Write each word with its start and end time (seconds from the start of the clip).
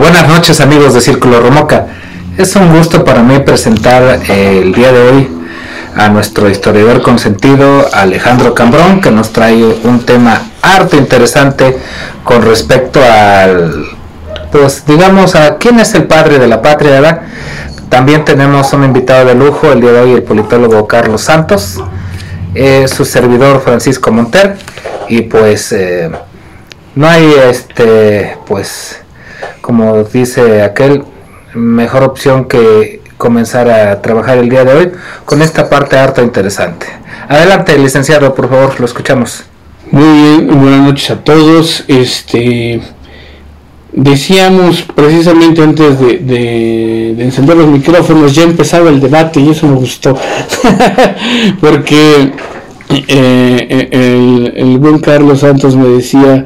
Buenas 0.00 0.26
noches 0.28 0.62
amigos 0.62 0.94
de 0.94 1.02
Círculo 1.02 1.40
Romoca. 1.40 1.88
Es 2.38 2.56
un 2.56 2.74
gusto 2.74 3.04
para 3.04 3.22
mí 3.22 3.38
presentar 3.40 4.22
eh, 4.30 4.62
el 4.62 4.72
día 4.72 4.92
de 4.92 4.98
hoy 4.98 5.28
a 5.94 6.08
nuestro 6.08 6.48
historiador 6.48 7.02
consentido 7.02 7.86
Alejandro 7.92 8.54
Cambrón 8.54 9.02
que 9.02 9.10
nos 9.10 9.30
trae 9.30 9.62
un 9.62 10.06
tema 10.06 10.40
harto 10.62 10.96
interesante 10.96 11.76
con 12.24 12.40
respecto 12.40 12.98
al, 12.98 13.88
pues 14.50 14.86
digamos, 14.86 15.34
a 15.34 15.58
quién 15.58 15.78
es 15.78 15.92
el 15.92 16.04
padre 16.04 16.38
de 16.38 16.46
la 16.46 16.62
patria, 16.62 16.92
¿verdad? 16.92 17.20
También 17.90 18.24
tenemos 18.24 18.72
un 18.72 18.84
invitado 18.84 19.26
de 19.26 19.34
lujo 19.34 19.70
el 19.70 19.82
día 19.82 19.92
de 19.92 20.00
hoy, 20.00 20.12
el 20.12 20.22
politólogo 20.22 20.88
Carlos 20.88 21.20
Santos, 21.20 21.78
eh, 22.54 22.88
su 22.88 23.04
servidor 23.04 23.60
Francisco 23.60 24.10
Monter 24.10 24.56
y 25.10 25.20
pues 25.20 25.72
eh, 25.72 26.10
no 26.94 27.06
hay 27.06 27.34
este, 27.50 28.38
pues 28.46 28.99
como 29.70 30.02
dice 30.02 30.62
aquel, 30.62 31.04
mejor 31.54 32.02
opción 32.02 32.46
que 32.46 33.02
comenzar 33.16 33.70
a 33.70 34.02
trabajar 34.02 34.38
el 34.38 34.48
día 34.48 34.64
de 34.64 34.72
hoy 34.72 34.92
con 35.24 35.42
esta 35.42 35.70
parte 35.70 35.96
harta 35.96 36.22
interesante. 36.22 36.86
Adelante, 37.28 37.78
licenciado, 37.78 38.34
por 38.34 38.48
favor, 38.48 38.80
lo 38.80 38.84
escuchamos. 38.84 39.44
Muy 39.92 40.02
bien, 40.02 40.60
buenas 40.60 40.80
noches 40.80 41.10
a 41.12 41.22
todos. 41.22 41.84
Este 41.86 42.80
decíamos 43.92 44.82
precisamente 44.92 45.62
antes 45.62 46.00
de, 46.00 47.14
encender 47.22 47.56
los 47.56 47.68
micrófonos, 47.68 48.34
ya 48.34 48.42
empezaba 48.42 48.90
el 48.90 48.98
debate 48.98 49.38
y 49.38 49.50
eso 49.50 49.68
me 49.68 49.76
gustó. 49.76 50.18
Porque 51.60 52.32
eh, 53.06 53.88
el, 53.92 54.52
el 54.56 54.78
buen 54.78 54.98
Carlos 54.98 55.38
Santos 55.38 55.76
me 55.76 55.90
decía 55.90 56.44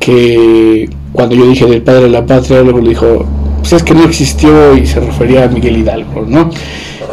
que 0.00 0.88
cuando 1.16 1.34
yo 1.34 1.48
dije 1.48 1.66
del 1.66 1.82
padre 1.82 2.02
de 2.02 2.10
la 2.10 2.24
patria, 2.24 2.62
luego 2.62 2.80
le 2.80 2.90
dijo, 2.90 3.26
pues 3.58 3.72
es 3.72 3.82
que 3.82 3.94
no 3.94 4.04
existió 4.04 4.76
y 4.76 4.86
se 4.86 5.00
refería 5.00 5.44
a 5.44 5.48
Miguel 5.48 5.78
Hidalgo, 5.78 6.24
¿no? 6.28 6.50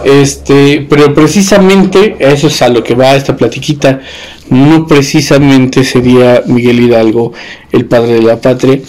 Este, 0.04 0.86
pero 0.90 1.14
precisamente 1.14 2.18
eso 2.20 2.48
es 2.48 2.62
a 2.62 2.70
lo 2.70 2.84
que 2.84 2.94
va 2.94 3.16
esta 3.16 3.36
platiquita, 3.36 4.02
no 4.50 4.86
precisamente 4.86 5.84
sería 5.86 6.44
Miguel 6.46 6.82
Hidalgo 6.82 7.32
el 7.72 7.86
padre 7.86 8.16
de 8.16 8.22
la 8.22 8.42
patria, 8.42 8.80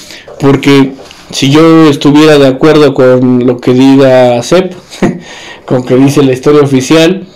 porque 0.40 0.92
si 1.30 1.50
yo 1.50 1.88
estuviera 1.88 2.36
de 2.38 2.48
acuerdo 2.48 2.92
con 2.92 3.46
lo 3.46 3.58
que 3.58 3.72
diga 3.72 4.42
CEP, 4.42 4.72
con 5.64 5.84
que 5.84 5.96
dice 5.96 6.22
la 6.22 6.32
historia 6.32 6.62
oficial, 6.62 7.26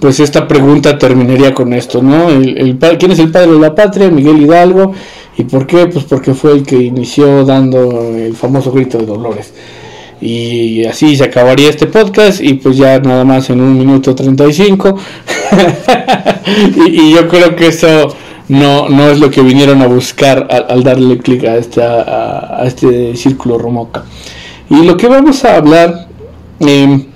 pues 0.00 0.20
esta 0.20 0.46
pregunta 0.46 0.98
terminaría 0.98 1.52
con 1.52 1.72
esto, 1.72 2.02
¿no? 2.02 2.30
El, 2.30 2.78
¿Quién 2.98 3.12
es 3.12 3.18
el 3.18 3.30
padre 3.30 3.52
de 3.52 3.58
la 3.58 3.74
patria? 3.74 4.08
Miguel 4.08 4.40
Hidalgo. 4.40 4.92
¿Y 5.40 5.44
por 5.44 5.66
qué? 5.66 5.86
Pues 5.86 6.04
porque 6.04 6.34
fue 6.34 6.52
el 6.52 6.64
que 6.64 6.76
inició 6.76 7.46
dando 7.46 8.14
el 8.14 8.36
famoso 8.36 8.70
grito 8.72 8.98
de 8.98 9.06
Dolores. 9.06 9.54
Y 10.20 10.84
así 10.84 11.16
se 11.16 11.24
acabaría 11.24 11.70
este 11.70 11.86
podcast 11.86 12.42
y 12.42 12.54
pues 12.54 12.76
ya 12.76 12.98
nada 12.98 13.24
más 13.24 13.48
en 13.48 13.62
un 13.62 13.78
minuto 13.78 14.14
35. 14.14 14.98
y, 16.76 17.00
y 17.00 17.14
yo 17.14 17.26
creo 17.26 17.56
que 17.56 17.68
eso 17.68 18.14
no, 18.48 18.90
no 18.90 19.08
es 19.08 19.18
lo 19.18 19.30
que 19.30 19.40
vinieron 19.40 19.80
a 19.80 19.86
buscar 19.86 20.46
al, 20.68 20.82
darle 20.82 21.16
clic 21.16 21.44
a, 21.44 22.60
a, 22.60 22.66
este 22.66 23.16
círculo 23.16 23.56
romoca. 23.56 24.04
Y 24.68 24.84
lo 24.84 24.98
que 24.98 25.08
vamos 25.08 25.42
a 25.46 25.56
hablar, 25.56 26.06
em, 26.58 27.06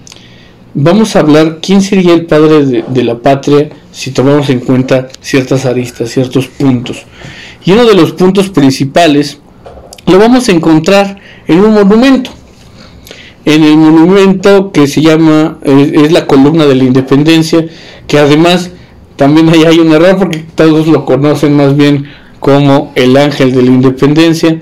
vamos 0.72 1.14
a 1.14 1.20
hablar 1.20 1.59
quién 1.61 1.83
sería 1.83 2.14
el 2.14 2.25
padre 2.25 2.64
de, 2.64 2.84
de 2.88 3.05
la 3.05 3.19
patria 3.19 3.69
si 3.92 4.12
tomamos 4.12 4.48
en 4.48 4.61
cuenta 4.61 5.09
ciertas 5.20 5.66
aristas, 5.66 6.09
ciertos 6.09 6.48
puntos. 6.48 7.05
Y 7.64 7.72
uno 7.72 7.84
de 7.84 7.94
los 7.94 8.12
puntos 8.12 8.50
principales 8.50 9.38
lo 10.06 10.19
vamos 10.19 10.48
a 10.48 10.52
encontrar 10.52 11.19
en 11.47 11.60
un 11.60 11.75
monumento. 11.75 12.30
En 13.44 13.62
el 13.62 13.76
monumento 13.76 14.72
que 14.72 14.86
se 14.86 15.02
llama, 15.02 15.58
es, 15.62 16.12
la 16.12 16.26
columna 16.26 16.66
de 16.66 16.74
la 16.74 16.84
independencia, 16.84 17.66
que 18.06 18.19
además 18.19 18.70
también 19.16 19.48
ahí 19.50 19.64
hay 19.64 19.78
un 19.78 19.92
error 19.92 20.16
porque 20.19 20.44
todos 20.54 20.86
lo 20.86 21.04
conocen 21.04 21.56
más 21.56 21.76
bien 21.76 22.06
como 22.41 22.92
el 22.94 23.16
ángel 23.16 23.53
de 23.53 23.62
la 23.62 23.69
independencia, 23.69 24.60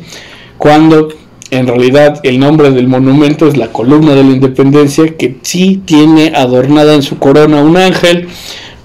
cuando 0.59 1.09
en 1.51 1.67
realidad 1.67 2.21
el 2.23 2.41
nombre 2.41 2.71
del 2.71 2.89
monumento 2.89 3.47
es 3.47 3.57
la 3.57 3.73
columna 3.73 4.15
de 4.15 4.25
la 4.25 4.31
independencia, 4.31 5.17
que 5.17 5.37
sí 5.43 5.83
tiene 5.85 6.33
adornada 6.35 6.95
en 6.95 7.03
su 7.03 7.19
corona 7.19 7.63
un 7.63 7.77
ángel, 7.77 8.29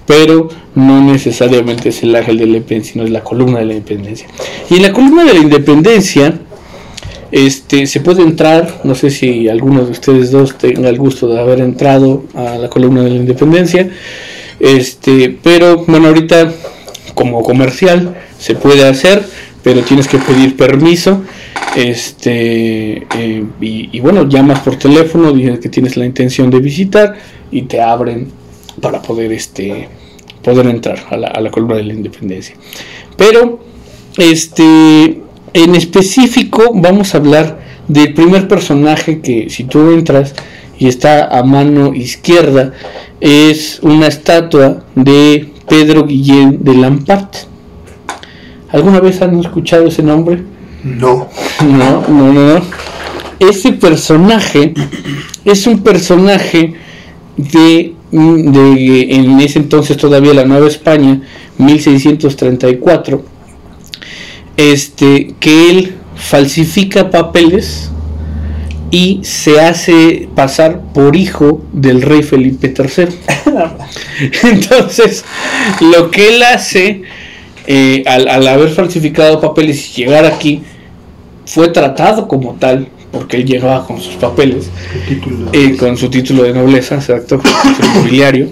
pero 0.08 0.48
no 0.74 1.04
necesariamente 1.04 1.90
es 1.90 2.02
el 2.02 2.16
ángel 2.16 2.38
de 2.38 2.46
la 2.46 2.56
independencia, 2.56 2.92
sino 2.94 3.04
es 3.04 3.10
la 3.10 3.22
columna 3.22 3.58
de 3.60 3.66
la 3.66 3.74
independencia. 3.74 4.26
Y 4.70 4.76
en 4.76 4.82
la 4.82 4.92
columna 4.92 5.22
de 5.24 5.34
la 5.34 5.40
independencia 5.40 6.40
este, 7.30 7.86
se 7.86 8.00
puede 8.00 8.22
entrar, 8.22 8.80
no 8.84 8.94
sé 8.94 9.10
si 9.10 9.48
alguno 9.48 9.84
de 9.84 9.90
ustedes 9.90 10.30
dos 10.30 10.56
tenga 10.56 10.88
el 10.88 10.96
gusto 10.96 11.28
de 11.28 11.38
haber 11.38 11.60
entrado 11.60 12.24
a 12.34 12.56
la 12.56 12.70
columna 12.70 13.02
de 13.02 13.10
la 13.10 13.16
independencia, 13.16 13.90
este, 14.58 15.36
pero 15.42 15.84
bueno, 15.86 16.08
ahorita 16.08 16.54
como 17.14 17.42
comercial 17.42 18.16
se 18.38 18.54
puede 18.54 18.88
hacer, 18.88 19.22
pero 19.62 19.82
tienes 19.82 20.08
que 20.08 20.18
pedir 20.18 20.56
permiso. 20.56 21.22
Este, 21.76 23.06
eh, 23.14 23.44
y, 23.60 23.90
y, 23.92 24.00
bueno, 24.00 24.26
llamas 24.26 24.60
por 24.60 24.76
teléfono, 24.76 25.32
dices 25.32 25.58
que 25.58 25.68
tienes 25.68 25.98
la 25.98 26.06
intención 26.06 26.50
de 26.50 26.60
visitar 26.60 27.14
y 27.50 27.62
te 27.62 27.82
abren 27.82 28.28
para 28.80 29.02
poder 29.02 29.32
este, 29.32 29.88
poder 30.48 30.66
entrar 30.66 30.98
a 31.10 31.40
la, 31.40 31.50
columna 31.50 31.76
de 31.76 31.84
la 31.84 31.92
independencia. 31.92 32.54
Pero, 33.18 33.60
este, 34.16 35.20
en 35.52 35.74
específico, 35.74 36.72
vamos 36.74 37.14
a 37.14 37.18
hablar 37.18 37.58
del 37.86 38.14
primer 38.14 38.48
personaje 38.48 39.20
que, 39.20 39.50
si 39.50 39.64
tú 39.64 39.90
entras 39.90 40.34
y 40.78 40.88
está 40.88 41.26
a 41.38 41.42
mano 41.42 41.92
izquierda, 41.92 42.72
es 43.20 43.80
una 43.82 44.06
estatua 44.06 44.84
de 44.94 45.50
Pedro 45.68 46.06
Guillén 46.06 46.64
de 46.64 46.74
Lampart. 46.74 47.36
¿Alguna 48.70 49.00
vez 49.00 49.20
han 49.20 49.38
escuchado 49.38 49.88
ese 49.88 50.02
nombre? 50.02 50.42
No. 50.82 51.28
No, 51.60 52.04
no, 52.08 52.32
no. 52.32 52.62
Ese 53.38 53.72
personaje 53.72 54.72
es 55.44 55.66
un 55.66 55.82
personaje 55.82 56.74
de 57.36 57.94
de, 58.10 59.14
en 59.14 59.40
ese 59.40 59.58
entonces 59.58 59.96
todavía 59.96 60.34
la 60.34 60.44
Nueva 60.44 60.68
España, 60.68 61.20
1634, 61.58 63.22
este, 64.56 65.34
que 65.38 65.70
él 65.70 65.94
falsifica 66.14 67.10
papeles 67.10 67.90
y 68.90 69.20
se 69.22 69.60
hace 69.60 70.28
pasar 70.34 70.80
por 70.94 71.14
hijo 71.14 71.62
del 71.72 72.02
rey 72.02 72.22
Felipe 72.22 72.74
III. 72.76 73.08
Entonces, 74.50 75.24
lo 75.80 76.10
que 76.10 76.28
él 76.28 76.42
hace 76.42 77.02
eh, 77.66 78.02
al, 78.06 78.28
al 78.28 78.48
haber 78.48 78.70
falsificado 78.70 79.40
papeles 79.40 79.90
y 79.90 80.02
llegar 80.02 80.24
aquí, 80.24 80.62
fue 81.44 81.68
tratado 81.68 82.28
como 82.28 82.54
tal 82.54 82.88
porque 83.10 83.38
él 83.38 83.44
llegaba 83.44 83.86
con 83.86 84.00
sus 84.00 84.14
papeles, 84.14 84.70
eh, 85.52 85.76
con 85.76 85.96
su 85.96 86.10
título 86.10 86.42
de 86.42 86.52
nobleza, 86.52 86.96
exacto, 86.96 87.40
nobiliario, 87.96 88.48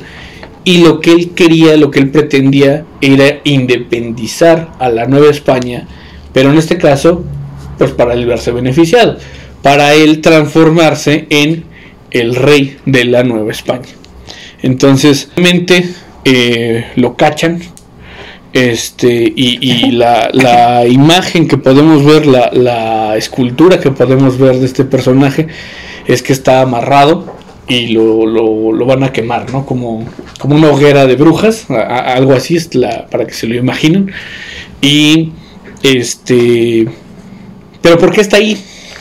y 0.65 0.79
lo 0.79 1.01
que 1.01 1.13
él 1.13 1.31
quería, 1.31 1.77
lo 1.77 1.91
que 1.91 2.01
él 2.01 2.11
pretendía 2.11 2.85
era 3.01 3.39
independizar 3.45 4.73
a 4.79 4.89
la 4.89 5.07
Nueva 5.07 5.31
España, 5.31 5.87
pero 6.33 6.51
en 6.51 6.59
este 6.59 6.77
caso, 6.77 7.25
pues 7.79 7.93
para 7.93 8.15
él 8.15 8.27
verse 8.27 8.51
beneficiado, 8.51 9.19
para 9.63 9.95
él 9.95 10.21
transformarse 10.21 11.27
en 11.31 11.65
el 12.11 12.35
rey 12.35 12.79
de 12.87 13.05
la 13.05 13.23
Nueva 13.23 13.53
España. 13.53 13.89
Entonces, 14.63 15.31
realmente 15.37 15.89
eh, 16.25 16.87
lo 16.97 17.17
cachan, 17.17 17.61
este, 18.57 19.35
y, 19.37 19.91
la, 19.91 20.87
imagen 20.89 21.47
que 21.47 21.59
podemos 21.59 22.03
ver, 22.07 22.25
la, 22.27 23.15
escultura 23.19 23.79
que 23.81 23.91
podemos 23.91 24.39
ver 24.39 24.57
de 24.57 24.65
este 24.65 24.87
personaje, 24.87 25.49
es 26.07 26.23
que 26.23 26.33
está 26.33 26.63
amarrado 26.63 27.37
y 27.69 27.89
lo, 27.89 28.87
van 28.87 29.03
a 29.03 29.13
quemar, 29.13 29.53
¿no? 29.53 29.67
Como, 29.67 30.09
como 30.39 30.57
una 30.57 30.71
hoguera 30.71 31.05
de 31.05 31.17
brujas, 31.17 31.67
algo 31.69 32.33
así, 32.33 32.57
es 32.57 32.75
la, 32.75 33.09
para 33.09 33.27
que 33.27 33.35
se 33.35 33.47
lo 33.47 33.57
imaginen. 33.57 34.11
Y 34.81 35.33
este. 35.83 36.89
Pero 37.83 37.99
¿por 37.99 38.11
qué 38.11 38.23
está 38.23 38.39
ahí? 38.39 38.57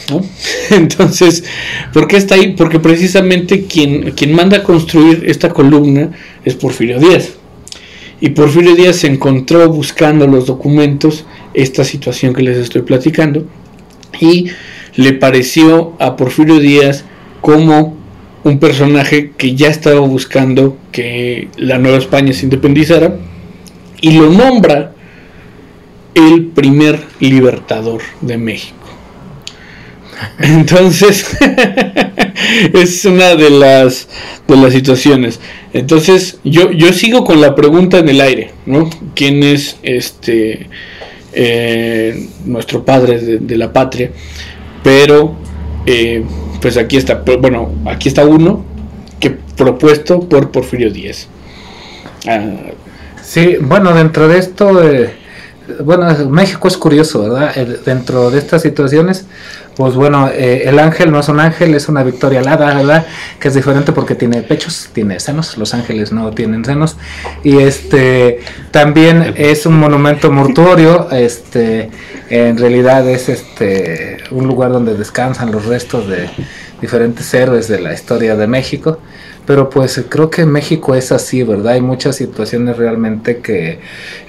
Entonces, 0.69 1.45
¿por 1.93 2.09
qué 2.09 2.17
está 2.17 2.35
ahí? 2.35 2.55
Porque 2.57 2.81
precisamente 2.81 3.67
quien, 3.67 4.11
quien 4.11 4.33
manda 4.33 4.57
a 4.57 4.63
construir 4.63 5.23
esta 5.27 5.49
columna 5.49 6.11
es 6.43 6.55
Porfirio 6.55 6.99
Díaz. 6.99 7.31
Y 8.21 8.29
Porfirio 8.29 8.75
Díaz 8.75 8.97
se 8.97 9.07
encontró 9.07 9.67
buscando 9.69 10.27
los 10.27 10.45
documentos 10.45 11.25
esta 11.53 11.83
situación 11.83 12.33
que 12.33 12.43
les 12.43 12.57
estoy 12.57 12.81
platicando 12.81 13.45
y 14.19 14.47
le 14.95 15.13
pareció 15.13 15.93
a 15.99 16.15
Porfirio 16.15 16.59
Díaz 16.59 17.03
como 17.41 17.97
un 18.43 18.59
personaje 18.59 19.31
que 19.37 19.55
ya 19.55 19.67
estaba 19.67 19.99
buscando 20.01 20.77
que 20.91 21.49
la 21.57 21.77
Nueva 21.77 21.97
España 21.97 22.31
se 22.31 22.45
independizara 22.45 23.17
y 24.01 24.11
lo 24.11 24.29
nombra 24.29 24.93
el 26.13 26.45
primer 26.47 27.03
libertador 27.19 28.01
de 28.21 28.37
México. 28.37 28.84
Entonces, 30.39 31.37
es 32.73 33.05
una 33.05 33.35
de 33.35 33.49
las, 33.49 34.07
de 34.47 34.57
las 34.57 34.73
situaciones. 34.73 35.39
Entonces, 35.73 36.39
yo, 36.43 36.71
yo 36.71 36.93
sigo 36.93 37.23
con 37.25 37.41
la 37.41 37.55
pregunta 37.55 37.99
en 37.99 38.09
el 38.09 38.21
aire, 38.21 38.51
¿no? 38.65 38.89
¿Quién 39.13 39.43
es 39.43 39.77
este 39.83 40.69
eh, 41.33 42.27
nuestro 42.45 42.85
padre 42.85 43.19
de, 43.19 43.57
la 43.57 43.73
patria? 43.73 44.11
Pero, 44.83 45.35
eh, 45.85 46.23
pues 46.61 46.77
aquí 46.77 46.97
está, 46.97 47.23
bueno, 47.39 47.73
aquí 47.85 48.07
está 48.07 48.25
uno 48.25 48.63
que 49.19 49.31
propuesto 49.31 50.21
por 50.21 50.51
Porfirio 50.51 50.91
Díaz. 50.91 51.27
Ah, 52.27 52.41
sí, 53.21 53.57
bueno, 53.59 53.93
dentro 53.93 54.27
de 54.27 54.39
esto, 54.39 54.83
eh, 54.83 55.13
bueno, 55.83 56.07
México 56.29 56.67
es 56.67 56.77
curioso, 56.77 57.23
¿verdad? 57.23 57.55
dentro 57.85 58.29
de 58.31 58.39
estas 58.39 58.61
situaciones, 58.61 59.25
pues 59.75 59.93
bueno, 59.95 60.29
eh, 60.29 60.63
el 60.65 60.79
ángel 60.79 61.11
no 61.11 61.19
es 61.19 61.27
un 61.27 61.39
ángel, 61.39 61.75
es 61.75 61.89
una 61.89 62.01
victoria 62.01 62.39
alada, 62.39 62.73
¿verdad? 62.73 63.05
Que 63.39 63.49
es 63.49 63.53
diferente 63.53 63.91
porque 63.91 64.15
tiene 64.15 64.41
pechos, 64.41 64.89
tiene 64.93 65.19
senos, 65.19 65.57
los 65.57 65.73
ángeles 65.73 66.13
no 66.13 66.31
tienen 66.31 66.63
senos. 66.63 66.95
Y 67.43 67.57
este 67.57 68.39
también 68.71 69.33
es 69.35 69.65
un 69.65 69.77
monumento 69.77 70.31
mortuorio, 70.31 71.09
este 71.11 71.89
en 72.29 72.57
realidad 72.57 73.07
es 73.09 73.27
este 73.27 74.17
un 74.31 74.47
lugar 74.47 74.71
donde 74.71 74.95
descansan 74.95 75.51
los 75.51 75.65
restos 75.65 76.07
de 76.07 76.29
diferentes 76.79 77.33
héroes 77.33 77.67
de 77.67 77.81
la 77.81 77.93
historia 77.93 78.37
de 78.37 78.47
México. 78.47 78.99
Pero 79.45 79.69
pues 79.69 80.03
creo 80.09 80.29
que 80.29 80.45
México 80.45 80.95
es 80.95 81.11
así, 81.11 81.43
¿verdad? 81.43 81.73
Hay 81.73 81.81
muchas 81.81 82.15
situaciones 82.15 82.77
realmente 82.77 83.39
que 83.39 83.79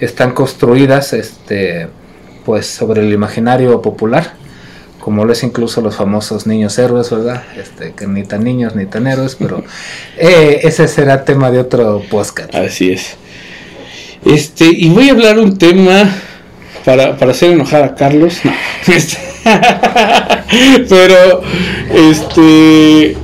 están 0.00 0.32
construidas 0.32 1.12
este 1.12 1.88
pues 2.44 2.66
sobre 2.66 3.02
el 3.02 3.12
imaginario 3.12 3.80
popular 3.80 4.45
como 5.06 5.24
lo 5.24 5.32
es 5.32 5.44
incluso 5.44 5.80
los 5.82 5.94
famosos 5.94 6.48
niños 6.48 6.76
héroes, 6.80 7.10
¿verdad? 7.10 7.44
Este, 7.56 7.92
que 7.92 8.08
ni 8.08 8.24
tan 8.24 8.42
niños 8.42 8.74
ni 8.74 8.86
tan 8.86 9.06
héroes, 9.06 9.36
pero 9.38 9.62
eh, 10.18 10.58
ese 10.64 10.88
será 10.88 11.24
tema 11.24 11.52
de 11.52 11.60
otro 11.60 12.02
podcast. 12.10 12.52
Así 12.56 12.90
es. 12.90 13.14
Este, 14.24 14.64
y 14.64 14.88
voy 14.88 15.08
a 15.08 15.12
hablar 15.12 15.38
un 15.38 15.58
tema 15.58 16.10
para, 16.84 17.16
para 17.16 17.30
hacer 17.30 17.52
enojar 17.52 17.84
a 17.84 17.94
Carlos. 17.94 18.40
No. 18.42 18.52
Este, 18.88 19.16
pero, 20.88 21.40
este, 21.94 23.16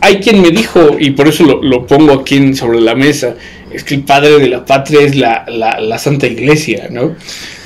hay 0.00 0.16
quien 0.16 0.42
me 0.42 0.50
dijo, 0.50 0.96
y 0.98 1.12
por 1.12 1.28
eso 1.28 1.44
lo, 1.44 1.86
pongo 1.86 2.12
aquí 2.12 2.54
sobre 2.56 2.80
la 2.80 2.96
mesa, 2.96 3.36
es 3.70 3.84
que 3.84 3.94
el 3.94 4.02
padre 4.02 4.40
de 4.40 4.48
la 4.48 4.64
patria 4.64 5.02
es 5.02 5.14
la, 5.14 5.44
la, 5.46 5.78
la 5.78 5.98
Santa 6.00 6.26
Iglesia, 6.26 6.88
¿no? 6.90 7.14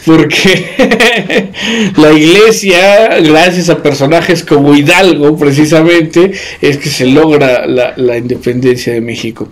Porque 0.07 1.51
la 1.97 2.13
iglesia, 2.13 3.21
gracias 3.21 3.69
a 3.69 3.83
personajes 3.83 4.45
como 4.45 4.75
Hidalgo, 4.75 5.37
precisamente, 5.37 6.31
es 6.63 6.79
que 6.79 6.89
se 6.89 7.07
logra 7.07 7.67
la, 7.67 8.17
independencia 8.17 8.93
de 8.93 9.01
México. 9.01 9.49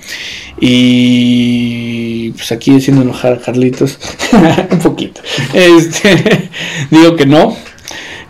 Y 0.60 2.30
pues 2.30 2.52
aquí 2.52 2.76
haciendo 2.76 3.02
enojar 3.02 3.32
a 3.32 3.40
Carlitos, 3.40 3.98
un 4.70 4.78
poquito. 4.78 5.20
Este, 5.52 6.50
digo 6.90 7.16
que 7.16 7.26
no, 7.26 7.56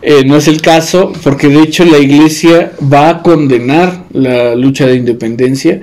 eh, 0.01 0.23
no 0.25 0.37
es 0.37 0.47
el 0.47 0.61
caso, 0.61 1.13
porque 1.23 1.47
de 1.47 1.61
hecho 1.61 1.85
la 1.85 1.99
iglesia 1.99 2.71
va 2.91 3.09
a 3.09 3.21
condenar 3.21 4.05
la 4.11 4.55
lucha 4.55 4.87
de 4.87 4.95
independencia 4.95 5.81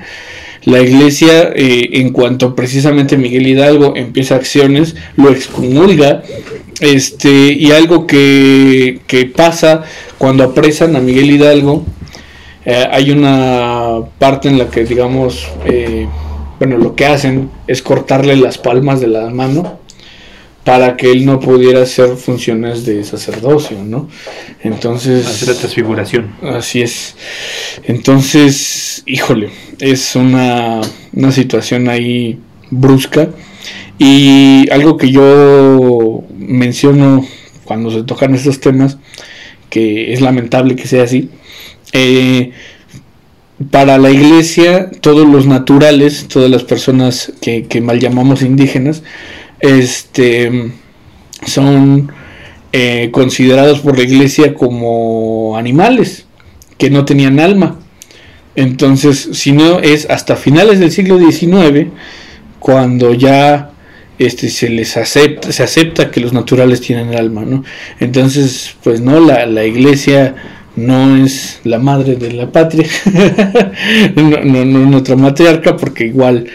la 0.65 0.81
iglesia, 0.81 1.53
eh, 1.55 1.89
en 1.95 2.11
cuanto 2.11 2.55
precisamente 2.55 3.17
Miguel 3.17 3.47
Hidalgo 3.47 3.95
empieza 3.97 4.37
acciones, 4.37 4.95
lo 5.17 5.31
excomulga. 5.31 6.23
Este, 6.81 7.31
y 7.31 7.71
algo 7.71 8.07
que, 8.07 9.01
pasa 9.37 9.83
cuando 10.19 10.45
apresan 10.45 10.97
a 10.97 11.01
Miguel 11.01 11.31
Hidalgo, 11.31 11.85
eh, 12.65 12.87
hay 12.91 13.11
una 13.11 14.01
parte 14.19 14.49
en 14.49 14.59
la 14.59 14.69
que, 14.69 14.85
digamos, 14.85 15.49
eh, 15.65 16.07
bueno, 16.59 16.79
lo 16.79 16.95
que 16.95 17.07
hacen 17.07 17.51
es 17.67 17.83
cortarle 17.83 18.37
las 18.37 18.59
palmas 18.59 19.01
de 19.01 19.09
la 19.09 19.31
mano 19.31 19.82
para 20.65 20.97
que 20.97 21.11
él 21.11 21.27
no 21.27 21.41
pudiera 21.41 21.83
hacer 21.83 22.17
funciones 22.17 22.85
de 22.87 23.03
sacerdocio, 23.03 23.83
¿no? 23.85 24.09
Entonces... 24.63 25.27
Hacer 25.27 25.49
la 25.49 25.55
transfiguración. 25.55 26.35
Así 26.43 26.83
es. 26.83 27.17
Entonces, 27.85 29.03
híjole, 29.07 29.51
es 29.81 30.15
una, 30.15 30.81
una 31.13 31.33
situación 31.33 31.89
ahí 31.89 32.39
brusca. 32.71 33.31
Y 33.99 34.71
algo 34.71 34.97
que 34.97 35.11
yo 35.11 36.23
menciono 36.37 37.27
cuando 37.65 37.91
se 37.91 38.05
tocan 38.05 38.35
estos 38.35 38.61
temas, 38.61 38.99
que 39.69 40.13
es 40.13 40.21
lamentable 40.21 40.77
que 40.77 40.87
sea 40.87 41.05
así, 41.05 41.29
eh, 41.93 42.53
para 43.71 43.99
la 43.99 44.11
iglesia, 44.11 44.91
todos 45.01 45.29
los 45.29 45.47
naturales, 45.47 46.27
todas 46.29 46.51
las 46.51 46.65
personas 46.65 47.33
que, 47.41 47.65
que 47.65 47.81
mal 47.81 48.01
llamamos 48.01 48.43
indígenas, 48.43 49.03
este, 49.63 50.73
son 51.47 52.13
eh, 52.73 53.09
considerados 53.13 53.81
por 53.81 53.97
la 53.97 54.05
iglesia 54.05 54.55
como 54.55 55.57
animales 55.57 56.27
que 56.77 56.91
no 56.91 57.05
tenían 57.07 57.41
alma. 57.41 57.79
Entonces, 58.55 59.31
si 59.33 59.53
no 59.53 59.81
es 59.81 60.11
hasta 60.11 60.37
finales 60.37 60.79
del 60.79 60.91
siglo 60.91 61.19
XIX 61.19 61.87
cuando 62.59 63.15
ya 63.15 63.71
este, 64.19 64.51
se 64.51 64.69
les 64.69 64.97
acepta, 64.97 65.53
se 65.53 65.63
acepta 65.63 66.11
que 66.11 66.21
los 66.21 66.33
naturales 66.33 66.81
tienen 66.81 67.15
alma, 67.15 67.45
¿no? 67.45 67.65
Entonces, 67.99 68.77
pues 68.83 69.01
no, 69.01 69.21
la, 69.21 69.47
la 69.47 69.65
iglesia 69.65 70.35
no 70.77 71.25
es 71.25 71.61
la 71.65 71.79
madre 71.79 72.17
de 72.17 72.33
la 72.33 72.51
patria, 72.51 72.87
no, 74.17 74.31
no, 74.45 74.65
no, 74.65 74.79
nuestra 74.91 75.17
matriarca, 75.17 75.77
porque 75.77 76.07
igual 76.07 76.47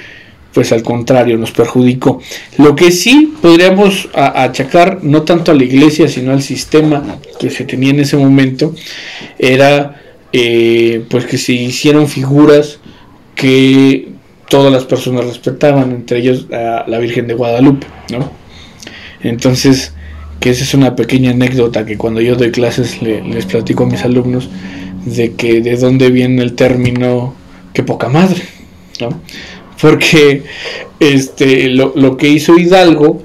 pues 0.58 0.72
al 0.72 0.82
contrario, 0.82 1.38
nos 1.38 1.52
perjudicó. 1.52 2.20
Lo 2.58 2.76
que 2.76 2.90
sí 2.90 3.32
podríamos 3.44 4.10
achacar, 4.16 5.04
no 5.04 5.22
tanto 5.22 5.52
a 5.52 5.54
la 5.54 5.64
iglesia, 5.64 6.08
sino 6.08 6.32
al 6.32 6.42
sistema 6.42 7.20
que 7.40 7.52
se 7.52 7.64
tenía 7.64 7.92
en 7.92 8.00
ese 8.00 8.18
momento, 8.18 8.74
era 9.38 10.02
eh, 10.34 11.06
pues 11.12 11.28
que 11.28 11.38
se 11.38 11.54
hicieron 11.54 12.08
figuras 12.08 12.80
que 13.36 14.08
todas 14.50 14.74
las 14.74 14.86
personas 14.86 15.26
respetaban, 15.26 15.92
entre 15.92 16.22
ellos 16.22 16.48
a 16.52 16.86
la 16.88 16.98
Virgen 16.98 17.28
de 17.28 17.36
Guadalupe, 17.36 17.86
¿no? 18.12 18.32
Entonces, 19.22 19.94
que 20.40 20.50
esa 20.50 20.64
es 20.64 20.74
una 20.74 20.96
pequeña 20.96 21.30
anécdota 21.30 21.86
que 21.86 22.00
cuando 22.00 22.20
yo 22.20 22.36
doy 22.36 22.50
clases 22.50 23.00
les 23.04 23.46
platico 23.46 23.84
a 23.84 23.86
mis 23.86 24.02
alumnos 24.04 24.50
de 25.06 25.34
que 25.34 25.62
de 25.62 25.78
dónde 25.78 26.10
viene 26.10 26.42
el 26.42 26.54
término 26.54 27.36
que 27.74 27.84
poca 27.84 28.10
madre, 28.10 28.42
¿no? 29.00 29.22
Porque 29.82 30.44
este, 31.00 31.70
lo, 31.70 32.18
que 32.18 32.28
hizo 32.28 32.58
Hidalgo 32.58 33.22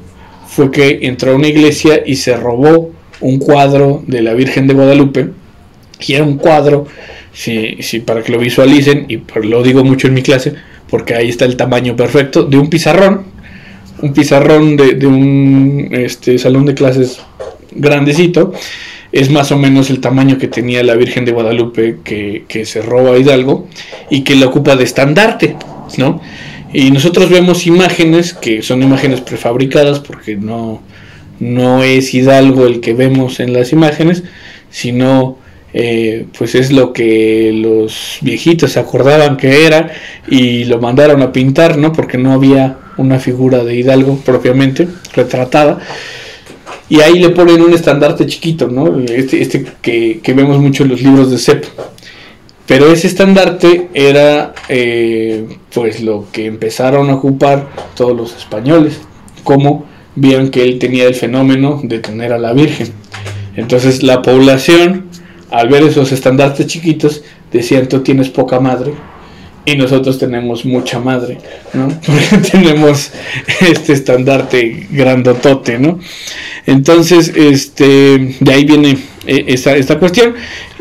fue 0.46 0.70
que 0.70 1.00
entró 1.02 1.32
a 1.32 1.36
una 1.36 1.48
iglesia 1.48 2.02
y 2.04 2.16
se 2.16 2.36
robó 2.36 2.90
un 3.20 3.38
cuadro 3.38 4.02
de 4.06 4.22
la 4.22 4.34
Virgen 4.34 4.66
de 4.66 4.74
Guadalupe. 4.74 5.30
Y 6.06 6.14
era 6.14 6.24
un 6.24 6.36
cuadro, 6.36 6.86
si, 7.32 7.76
si 7.80 8.00
para 8.00 8.22
que 8.22 8.32
lo 8.32 8.38
visualicen, 8.38 9.06
y 9.08 9.22
lo 9.46 9.62
digo 9.62 9.84
mucho 9.84 10.08
en 10.08 10.14
mi 10.14 10.22
clase, 10.22 10.54
porque 10.90 11.14
ahí 11.14 11.28
está 11.28 11.44
el 11.44 11.56
tamaño 11.56 11.96
perfecto, 11.96 12.44
de 12.44 12.58
un 12.58 12.68
pizarrón. 12.68 13.24
Un 14.02 14.12
pizarrón 14.12 14.76
de, 14.76 15.06
un 15.06 15.88
este, 15.92 16.38
salón 16.38 16.66
de 16.66 16.74
clases 16.74 17.20
grandecito. 17.70 18.52
Es 19.12 19.30
más 19.30 19.52
o 19.52 19.58
menos 19.58 19.90
el 19.90 20.00
tamaño 20.00 20.38
que 20.38 20.48
tenía 20.48 20.82
la 20.82 20.94
Virgen 20.96 21.24
de 21.24 21.32
Guadalupe 21.32 21.98
que, 22.02 22.44
que 22.48 22.66
se 22.66 22.82
roba 22.82 23.16
Hidalgo 23.16 23.68
y 24.10 24.22
que 24.22 24.34
la 24.34 24.46
ocupa 24.46 24.74
de 24.74 24.84
estandarte. 24.84 25.56
¿No? 25.98 26.20
Y 26.72 26.90
nosotros 26.90 27.28
vemos 27.28 27.66
imágenes 27.66 28.32
que 28.32 28.62
son 28.62 28.82
imágenes 28.82 29.20
prefabricadas 29.20 30.00
porque 30.00 30.36
no, 30.36 30.80
no 31.38 31.82
es 31.82 32.14
Hidalgo 32.14 32.66
el 32.66 32.80
que 32.80 32.94
vemos 32.94 33.40
en 33.40 33.52
las 33.52 33.72
imágenes, 33.72 34.22
sino 34.70 35.38
eh, 35.74 36.26
pues 36.36 36.54
es 36.54 36.70
lo 36.70 36.92
que 36.92 37.50
los 37.54 38.18
viejitos 38.20 38.72
se 38.72 38.80
acordaban 38.80 39.36
que 39.36 39.66
era 39.66 39.90
y 40.28 40.64
lo 40.64 40.80
mandaron 40.80 41.22
a 41.22 41.32
pintar, 41.32 41.78
¿no? 41.78 41.92
Porque 41.92 42.18
no 42.18 42.32
había 42.32 42.78
una 42.96 43.18
figura 43.18 43.64
de 43.64 43.76
Hidalgo 43.76 44.18
propiamente 44.18 44.88
retratada. 45.14 45.78
Y 46.88 47.00
ahí 47.00 47.18
le 47.18 47.30
ponen 47.30 47.62
un 47.62 47.72
estandarte 47.72 48.26
chiquito, 48.26 48.68
¿no? 48.68 49.00
Este, 49.00 49.40
este 49.40 49.64
que, 49.80 50.20
que 50.22 50.34
vemos 50.34 50.58
mucho 50.58 50.82
en 50.82 50.90
los 50.90 51.00
libros 51.00 51.30
de 51.30 51.38
Sepp. 51.38 51.64
Pero 52.66 52.92
ese 52.92 53.06
estandarte 53.06 53.88
era 53.92 54.54
eh, 54.68 55.58
pues 55.74 56.00
lo 56.00 56.26
que 56.32 56.46
empezaron 56.46 57.10
a 57.10 57.14
ocupar 57.14 57.68
todos 57.94 58.16
los 58.16 58.36
españoles, 58.36 59.00
como 59.42 59.84
vieron 60.14 60.50
que 60.50 60.62
él 60.62 60.78
tenía 60.78 61.04
el 61.04 61.14
fenómeno 61.14 61.80
de 61.82 61.98
tener 61.98 62.32
a 62.32 62.38
la 62.38 62.52
Virgen. 62.52 62.92
Entonces 63.56 64.02
la 64.02 64.22
población, 64.22 65.06
al 65.50 65.68
ver 65.68 65.82
esos 65.82 66.12
estandartes 66.12 66.66
chiquitos, 66.66 67.22
decían, 67.52 67.88
tú 67.88 68.00
tienes 68.00 68.28
poca 68.28 68.60
madre, 68.60 68.92
y 69.64 69.76
nosotros 69.76 70.18
tenemos 70.18 70.64
mucha 70.64 70.98
madre, 70.98 71.38
¿no? 71.72 71.88
Porque 72.06 72.50
tenemos 72.50 73.12
este 73.60 73.92
estandarte 73.92 74.86
grandotote, 74.90 75.78
¿no? 75.78 76.00
Entonces, 76.66 77.32
este, 77.36 78.36
de 78.40 78.52
ahí 78.52 78.64
viene 78.64 78.98
eh, 79.26 79.44
esta, 79.48 79.76
esta 79.76 79.98
cuestión. 79.98 80.34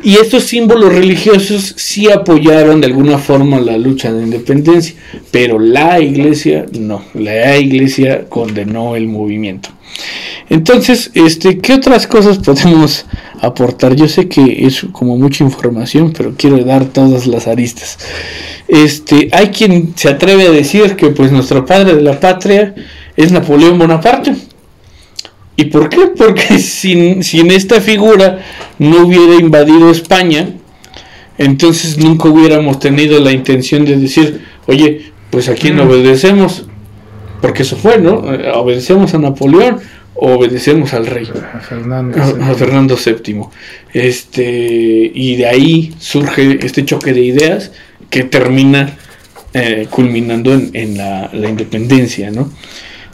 Y 0.03 0.15
estos 0.15 0.43
símbolos 0.45 0.93
religiosos 0.93 1.75
sí 1.77 2.09
apoyaron 2.09 2.81
de 2.81 2.87
alguna 2.87 3.19
forma 3.19 3.59
la 3.59 3.77
lucha 3.77 4.11
de 4.11 4.23
independencia, 4.23 4.95
pero 5.29 5.59
la 5.59 5.99
iglesia 5.99 6.65
no, 6.77 7.03
la 7.13 7.57
iglesia 7.57 8.25
condenó 8.27 8.95
el 8.95 9.07
movimiento. 9.07 9.69
Entonces, 10.49 11.11
este, 11.13 11.59
¿qué 11.59 11.73
otras 11.73 12.07
cosas 12.07 12.37
podemos 12.45 13.05
aportar? 13.41 13.95
Yo 13.95 14.07
sé 14.07 14.27
que 14.27 14.65
es 14.65 14.85
como 14.91 15.17
mucha 15.17 15.43
información, 15.43 16.13
pero 16.17 16.33
quiero 16.35 16.57
dar 16.63 16.85
todas 16.85 17.27
las 17.27 17.47
aristas. 17.47 17.99
Este, 18.67 19.29
hay 19.31 19.49
quien 19.49 19.93
se 19.95 20.09
atreve 20.09 20.47
a 20.47 20.51
decir 20.51 20.95
que 20.95 21.07
pues 21.07 21.31
nuestro 21.31 21.65
padre 21.65 21.93
de 21.95 22.01
la 22.01 22.19
patria 22.19 22.73
es 23.15 23.31
Napoleón 23.31 23.77
Bonaparte. 23.77 24.35
¿Y 25.55 25.65
por 25.65 25.89
qué? 25.89 26.07
Porque 26.17 26.59
sin, 26.59 27.23
sin 27.23 27.51
esta 27.51 27.81
figura 27.81 28.39
no 28.79 29.05
hubiera 29.05 29.35
invadido 29.35 29.91
España, 29.91 30.49
entonces 31.37 31.97
nunca 31.97 32.29
hubiéramos 32.29 32.79
tenido 32.79 33.19
la 33.19 33.31
intención 33.31 33.85
de 33.85 33.97
decir, 33.97 34.41
oye, 34.67 35.11
pues 35.29 35.49
a 35.49 35.55
quién 35.55 35.77
mm. 35.77 35.81
obedecemos, 35.81 36.65
porque 37.41 37.63
eso 37.63 37.75
fue, 37.75 37.97
¿no? 37.97 38.15
Obedecemos 38.53 39.13
a 39.13 39.17
Napoleón 39.17 39.79
o 40.13 40.33
obedecemos 40.33 40.93
al 40.93 41.07
rey, 41.07 41.27
a 41.53 41.59
Fernando, 42.55 42.95
VII. 42.95 43.41
Este, 43.93 45.11
y 45.13 45.35
de 45.37 45.47
ahí 45.47 45.95
surge 45.97 46.59
este 46.63 46.85
choque 46.85 47.13
de 47.13 47.21
ideas 47.21 47.71
que 48.09 48.23
termina 48.23 48.97
eh, 49.53 49.87
culminando 49.89 50.53
en, 50.53 50.97
la, 50.97 51.29
la, 51.33 51.49
independencia, 51.49 52.29
¿no? 52.29 52.51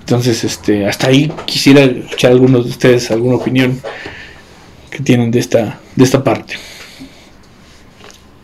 Entonces, 0.07 0.45
este, 0.45 0.87
hasta 0.87 1.07
ahí 1.07 1.29
quisiera 1.43 1.81
escuchar 1.81 2.31
algunos 2.31 2.63
de 2.63 2.69
ustedes 2.69 3.11
alguna 3.11 3.35
opinión 3.35 3.81
que 4.89 4.99
tienen 5.03 5.31
de 5.31 5.39
esta, 5.39 5.81
de 5.97 6.03
esta 6.05 6.23
parte. 6.23 6.53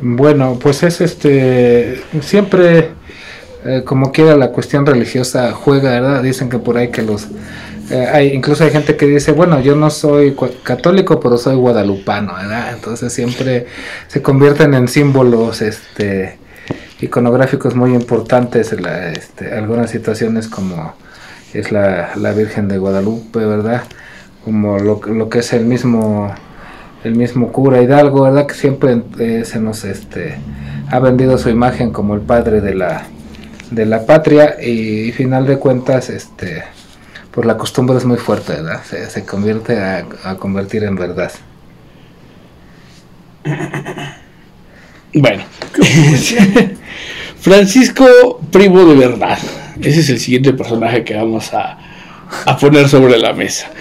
Bueno, 0.01 0.59
pues 0.61 0.83
es 0.83 0.99
este, 0.99 2.01
siempre 2.19 2.89
eh, 3.63 3.81
como 3.85 4.11
quiera 4.11 4.35
la 4.35 4.49
cuestión 4.49 4.85
religiosa 4.85 5.53
juega, 5.53 5.91
¿verdad? 5.91 6.21
Dicen 6.21 6.49
que 6.49 6.59
por 6.59 6.75
ahí 6.75 6.89
que 6.89 7.01
los 7.01 7.27
eh, 7.89 8.09
hay, 8.11 8.33
incluso 8.33 8.65
hay 8.65 8.71
gente 8.71 8.97
que 8.97 9.05
dice, 9.05 9.31
bueno, 9.31 9.61
yo 9.61 9.77
no 9.77 9.89
soy 9.89 10.35
católico, 10.63 11.21
pero 11.21 11.37
soy 11.37 11.55
guadalupano, 11.55 12.33
¿verdad? 12.35 12.73
Entonces 12.73 13.13
siempre 13.13 13.67
se 14.07 14.21
convierten 14.21 14.73
en 14.73 14.89
símbolos 14.89 15.61
este, 15.61 16.37
iconográficos 16.99 17.73
muy 17.73 17.93
importantes 17.93 18.73
en 18.73 18.85
este, 18.85 19.53
algunas 19.53 19.91
situaciones 19.91 20.49
como 20.49 21.01
es 21.53 21.71
la, 21.71 22.11
la 22.15 22.31
Virgen 22.31 22.67
de 22.67 22.77
Guadalupe, 22.77 23.39
¿verdad? 23.39 23.83
Como 24.43 24.79
lo, 24.79 25.01
lo, 25.05 25.29
que 25.29 25.39
es 25.39 25.53
el 25.53 25.65
mismo 25.65 26.33
el 27.03 27.15
mismo 27.15 27.51
cura 27.51 27.81
Hidalgo, 27.81 28.23
¿verdad? 28.23 28.47
Que 28.47 28.53
siempre 28.53 29.01
eh, 29.19 29.43
se 29.45 29.59
nos 29.59 29.83
este, 29.83 30.37
ha 30.89 30.99
vendido 30.99 31.37
su 31.37 31.49
imagen 31.49 31.91
como 31.91 32.15
el 32.15 32.21
padre 32.21 32.61
de 32.61 32.75
la, 32.75 33.03
de 33.71 33.85
la 33.85 34.05
patria 34.05 34.55
y, 34.61 35.11
final 35.11 35.45
de 35.45 35.57
cuentas, 35.57 36.09
este, 36.09 36.63
pues 37.31 37.45
la 37.45 37.57
costumbre 37.57 37.97
es 37.97 38.05
muy 38.05 38.17
fuerte, 38.17 38.53
¿verdad? 38.53 38.81
Se, 38.83 39.09
se 39.09 39.25
convierte 39.25 39.79
a, 39.79 40.05
a 40.23 40.35
convertir 40.35 40.83
en 40.83 40.95
verdad. 40.95 41.31
Bueno, 45.13 45.43
Francisco 47.39 48.39
Primo 48.51 48.85
de 48.85 48.95
Verdad. 48.95 49.37
Ese 49.81 50.01
es 50.01 50.09
el 50.09 50.19
siguiente 50.19 50.53
personaje 50.53 51.03
que 51.03 51.15
vamos 51.15 51.51
a, 51.53 51.77
poner 52.59 52.87
sobre 52.89 53.17
la 53.17 53.33
mesa. 53.33 53.71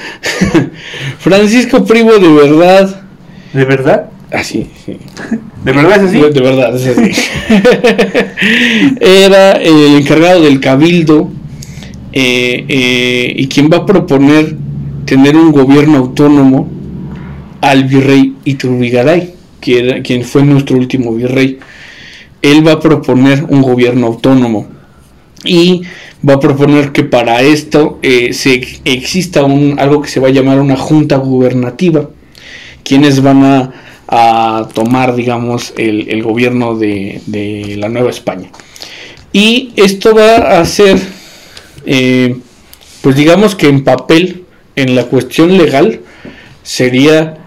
Francisco 1.19 1.85
Primo 1.85 2.13
de 2.13 2.29
Verdad. 2.29 3.03
¿De 3.53 3.65
verdad? 3.65 4.11
Así, 4.31 4.67
ah, 4.71 4.79
sí. 4.87 4.99
¿De 5.63 5.73
verdad 5.73 5.97
es 5.97 6.09
así? 6.09 6.19
De, 6.19 6.41
verdad 6.41 6.75
es 6.75 6.87
así. 6.87 7.11
Era 9.01 9.53
el 9.53 9.97
encargado 9.97 10.43
del 10.43 10.59
cabildo 10.59 11.31
eh, 12.13 12.65
eh, 12.67 13.33
y 13.37 13.47
quien 13.49 13.69
va 13.71 13.79
a 13.79 13.87
proponer 13.87 14.57
tener 15.05 15.37
un 15.37 15.53
gobierno 15.53 15.99
autónomo 15.99 16.69
al 17.61 17.85
virrey 17.85 18.37
Iturbigaray, 18.45 19.35
quien 19.61 20.25
fue 20.25 20.43
nuestro 20.45 20.79
último 20.79 21.15
virrey. 21.15 21.59
Él 22.41 22.67
va 22.67 22.73
a 22.73 22.81
proponer 22.81 23.45
un 23.45 23.61
gobierno 23.61 24.07
autónomo 24.07 24.67
y 25.45 25.83
va 26.27 26.35
a 26.35 26.41
proponer 26.41 26.93
que 26.93 27.05
para 27.05 27.43
esto 27.43 27.99
eh, 28.03 28.33
se 28.33 28.55
exista 28.85 29.45
un, 29.45 29.79
algo 29.79 30.03
que 30.03 30.09
se 30.09 30.21
va 30.21 30.29
a 30.29 30.33
llamar 30.33 30.59
una 30.59 30.77
junta 30.77 31.17
gubernativa, 31.17 32.09
quienes 32.85 33.23
van 33.23 33.45
a, 33.45 33.73
tomar, 34.75 35.15
digamos, 35.15 35.73
el, 35.79 36.23
gobierno 36.23 36.77
de, 36.77 37.77
la 37.79 37.89
Nueva 37.89 38.11
España. 38.11 38.51
Y 39.33 39.73
esto 39.77 40.15
va 40.15 40.61
a 40.61 40.65
ser, 40.67 40.99
eh, 41.87 42.37
pues 43.01 43.17
digamos 43.17 43.55
que 43.55 43.69
en 43.69 43.85
papel, 43.85 44.45
en 44.77 44.95
la 44.95 45.05
cuestión 45.07 45.57
legal, 45.57 46.01
sería 46.63 47.39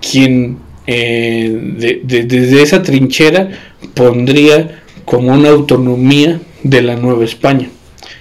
quien 0.00 0.58
eh, 0.86 2.00
desde 2.04 2.62
esa 2.62 2.82
trinchera 2.82 3.50
pondría 3.92 4.80
como 5.04 5.34
una 5.34 5.50
autonomía 5.50 6.40
de 6.68 6.82
la 6.82 6.96
Nueva 6.96 7.24
España. 7.24 7.68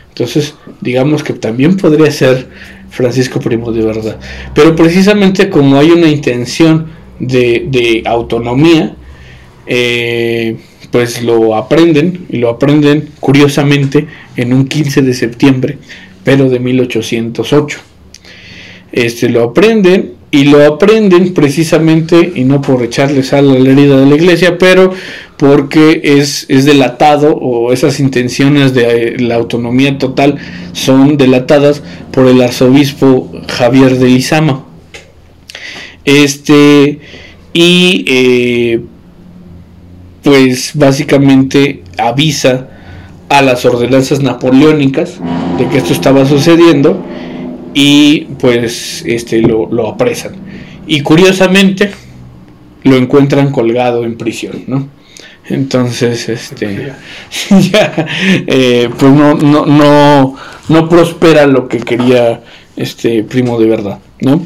Entonces, 0.09 0.55
digamos 0.81 1.23
que 1.23 1.33
también 1.33 1.77
podría 1.77 2.09
ser 2.09 2.47
Francisco 2.89 3.39
Primo 3.39 3.71
de 3.71 3.83
verdad. 3.83 4.19
Pero 4.55 4.75
precisamente 4.75 5.49
como 5.49 5.77
hay 5.77 5.91
una 5.91 6.07
intención 6.07 6.87
de, 7.19 8.01
autonomía, 8.05 8.95
eh, 9.65 10.57
pues 10.91 11.21
lo 11.21 11.55
aprenden 11.55 12.25
y 12.29 12.37
lo 12.37 12.49
aprenden 12.49 13.09
curiosamente 13.19 14.07
en 14.35 14.53
un 14.53 14.67
15 14.67 15.01
de 15.01 15.13
septiembre, 15.13 15.77
pero 16.23 16.49
de 16.49 16.59
1808. 16.59 17.79
Este 18.91 19.29
lo 19.29 19.43
aprenden 19.43 20.16
y 20.29 20.43
lo 20.45 20.65
aprenden 20.65 21.33
precisamente, 21.33 22.33
y 22.35 22.43
no 22.43 22.61
por 22.61 22.83
echarle 22.83 23.23
a 23.31 23.41
la 23.41 23.57
herida 23.57 23.99
de 23.99 24.05
la 24.05 24.15
iglesia, 24.15 24.57
pero 24.57 24.93
porque 25.37 26.01
es, 26.03 26.45
es 26.49 26.65
delatado 26.65 27.33
o 27.35 27.71
esas 27.71 27.99
intenciones 27.99 28.73
de 28.73 28.83
eh, 28.83 29.19
la 29.19 29.35
autonomía 29.35 29.97
total 29.97 30.37
son 30.73 31.17
delatadas 31.17 31.81
por 32.11 32.27
el 32.27 32.41
arzobispo 32.41 33.31
Javier 33.47 33.97
de 33.97 34.07
Lizama. 34.07 34.65
Este, 36.03 36.99
y 37.53 38.05
eh, 38.07 38.81
pues 40.23 40.71
básicamente 40.73 41.83
avisa 41.97 42.69
a 43.29 43.41
las 43.41 43.65
ordenanzas 43.65 44.21
napoleónicas 44.21 45.19
de 45.57 45.67
que 45.67 45.77
esto 45.77 45.93
estaba 45.93 46.25
sucediendo 46.25 47.03
y 47.79 48.21
pues 48.39 49.03
este 49.05 49.39
lo, 49.39 49.67
lo 49.71 49.87
apresan. 49.87 50.33
Y 50.87 51.01
curiosamente 51.01 51.91
lo 52.81 52.95
encuentran 52.95 53.51
colgado 53.51 54.03
en 54.03 54.17
prisión, 54.17 54.63
¿no? 54.65 54.89
Entonces, 55.45 56.27
este, 56.27 56.93
ya, 57.71 58.07
eh, 58.47 58.89
pues 58.97 59.11
no, 59.11 59.35
no, 59.35 59.67
no, 59.67 60.35
no 60.69 60.89
prospera 60.89 61.45
lo 61.45 61.67
que 61.67 61.77
quería 61.77 62.41
este 62.75 63.23
primo 63.23 63.59
de 63.59 63.67
verdad, 63.67 63.99
¿no? 64.21 64.43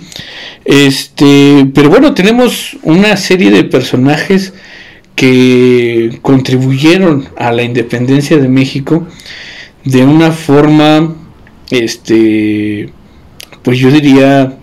Este, 0.65 1.71
pero 1.73 1.89
bueno, 1.89 2.13
tenemos 2.13 2.75
una 2.83 3.15
serie 3.15 3.49
de 3.49 3.63
personajes 3.63 4.53
que 5.15 6.19
contribuyeron 6.21 7.29
a 7.37 7.53
la 7.53 7.63
independencia 7.63 8.37
de 8.37 8.49
México 8.49 9.07
de 9.85 10.03
una 10.03 10.33
forma, 10.33 11.15
este, 11.69 12.89
pues 13.63 13.79
yo 13.79 13.91
diría 13.91 14.57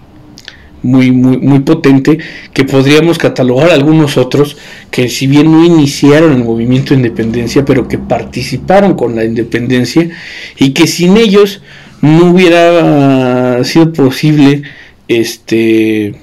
muy, 0.82 1.10
muy, 1.10 1.38
muy 1.38 1.60
potente 1.60 2.18
que 2.52 2.64
podríamos 2.64 3.18
catalogar 3.18 3.70
algunos 3.70 4.16
otros 4.16 4.56
que 4.90 5.08
si 5.08 5.26
bien 5.26 5.50
no 5.50 5.64
iniciaron 5.64 6.32
el 6.32 6.44
movimiento 6.44 6.90
de 6.90 7.00
independencia, 7.00 7.64
pero 7.64 7.88
que 7.88 7.98
participaron 7.98 8.94
con 8.94 9.16
la 9.16 9.24
independencia 9.24 10.08
y 10.56 10.70
que 10.70 10.86
sin 10.86 11.16
ellos 11.16 11.62
no 12.00 12.30
hubiera 12.30 13.62
sido 13.64 13.92
posible 13.92 14.62
este 15.08 16.14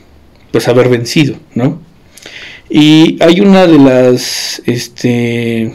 pues 0.52 0.68
haber 0.68 0.88
vencido, 0.90 1.36
¿no? 1.54 1.82
Y 2.70 3.22
hay 3.22 3.42
una 3.42 3.68
de 3.68 3.78
las 3.78 4.62
este 4.66 5.74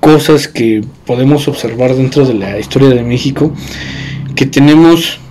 cosas 0.00 0.48
que 0.48 0.84
podemos 1.06 1.48
observar 1.48 1.94
dentro 1.94 2.26
de 2.26 2.34
la 2.34 2.58
historia 2.58 2.90
de 2.90 3.02
México 3.02 3.54
que 4.34 4.46
tenemos 4.46 5.21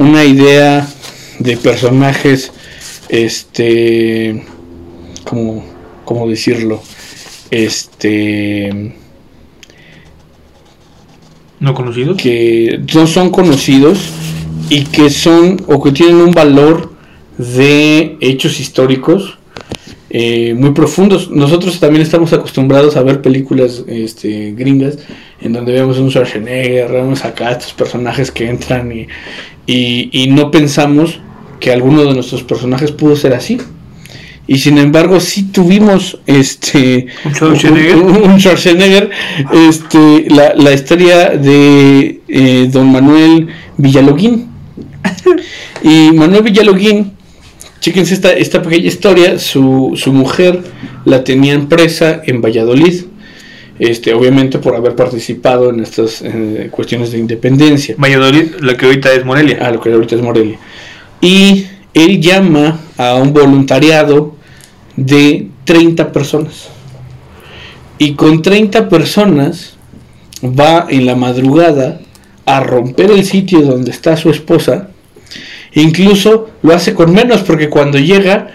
una 0.00 0.24
idea 0.24 0.88
de 1.38 1.58
personajes, 1.58 2.52
este, 3.10 4.44
como, 5.24 5.62
decirlo? 6.26 6.82
este 7.50 8.94
no 11.58 11.74
conocidos 11.74 12.16
que 12.16 12.80
no 12.94 13.08
son 13.08 13.30
conocidos 13.30 13.98
y 14.70 14.84
que 14.84 15.10
son 15.10 15.60
o 15.66 15.82
que 15.82 15.90
tienen 15.90 16.16
un 16.16 16.30
valor 16.30 16.92
de 17.36 18.16
hechos 18.20 18.60
históricos 18.60 19.36
eh, 20.12 20.54
muy 20.54 20.70
profundos. 20.70 21.30
Nosotros 21.30 21.78
también 21.78 22.02
estamos 22.02 22.32
acostumbrados 22.32 22.96
a 22.96 23.02
ver 23.02 23.22
películas 23.22 23.84
este, 23.86 24.52
gringas 24.52 24.98
en 25.40 25.52
donde 25.52 25.72
vemos 25.72 25.98
un 25.98 26.10
Schwarzenegger, 26.10 26.90
vemos 26.90 27.24
acá 27.24 27.52
estos 27.52 27.72
personajes 27.72 28.30
que 28.30 28.48
entran 28.48 28.90
y, 28.90 29.06
y, 29.66 30.26
no 30.30 30.50
pensamos 30.50 31.20
que 31.60 31.72
alguno 31.72 32.04
de 32.04 32.14
nuestros 32.14 32.42
personajes 32.42 32.92
pudo 32.92 33.16
ser 33.16 33.34
así. 33.34 33.58
Y 34.46 34.58
sin 34.58 34.78
embargo, 34.78 35.20
sí 35.20 35.44
tuvimos 35.52 36.18
este 36.26 37.06
un 37.24 37.34
Schwarzenegger, 37.34 37.96
un, 37.96 38.40
Schwarzenegger 38.40 39.10
este, 39.52 40.26
la, 40.28 40.54
la 40.54 40.72
historia 40.72 41.28
de 41.30 42.20
eh, 42.26 42.68
don 42.72 42.90
Manuel 42.90 43.48
Villaloguín. 43.76 44.48
y 45.84 46.10
Manuel 46.12 46.42
Villaloguín 46.42 47.12
Chéquense 47.80 48.12
esta, 48.12 48.32
esta 48.32 48.62
pequeña 48.62 48.86
historia. 48.86 49.38
Su, 49.38 49.92
su 49.96 50.12
mujer 50.12 50.62
la 51.06 51.24
tenía 51.24 51.58
presa 51.68 52.20
en 52.26 52.42
Valladolid. 52.42 53.04
Este, 53.80 54.14
obviamente 54.14 54.58
por 54.58 54.76
haber 54.76 54.94
participado 54.94 55.70
en 55.70 55.80
estas 55.80 56.22
cuestiones 56.70 57.10
de 57.12 57.18
independencia. 57.18 57.94
Valladolid, 57.98 58.56
lo 58.60 58.76
que 58.76 58.86
ahorita 58.86 59.12
es 59.12 59.24
Morelia. 59.24 59.58
Ah, 59.62 59.70
lo 59.70 59.80
que 59.80 59.92
ahorita 59.92 60.14
es 60.16 60.22
Morelia. 60.22 60.58
Y 61.20 61.66
él 61.94 62.20
llama 62.20 62.78
a 62.96 63.14
un 63.14 63.32
voluntariado 63.32 64.36
de 64.96 65.48
30 65.64 66.12
personas. 66.12 66.68
Y 67.98 68.12
con 68.12 68.42
30 68.42 68.88
personas 68.88 69.76
va 70.44 70.86
en 70.88 71.06
la 71.06 71.16
madrugada 71.16 72.00
a 72.44 72.60
romper 72.60 73.10
el 73.10 73.24
sitio 73.24 73.62
donde 73.62 73.90
está 73.90 74.16
su 74.16 74.30
esposa 74.30 74.90
Incluso 75.74 76.50
lo 76.62 76.74
hace 76.74 76.94
con 76.94 77.12
menos 77.12 77.42
porque 77.42 77.68
cuando 77.68 77.98
llega 77.98 78.48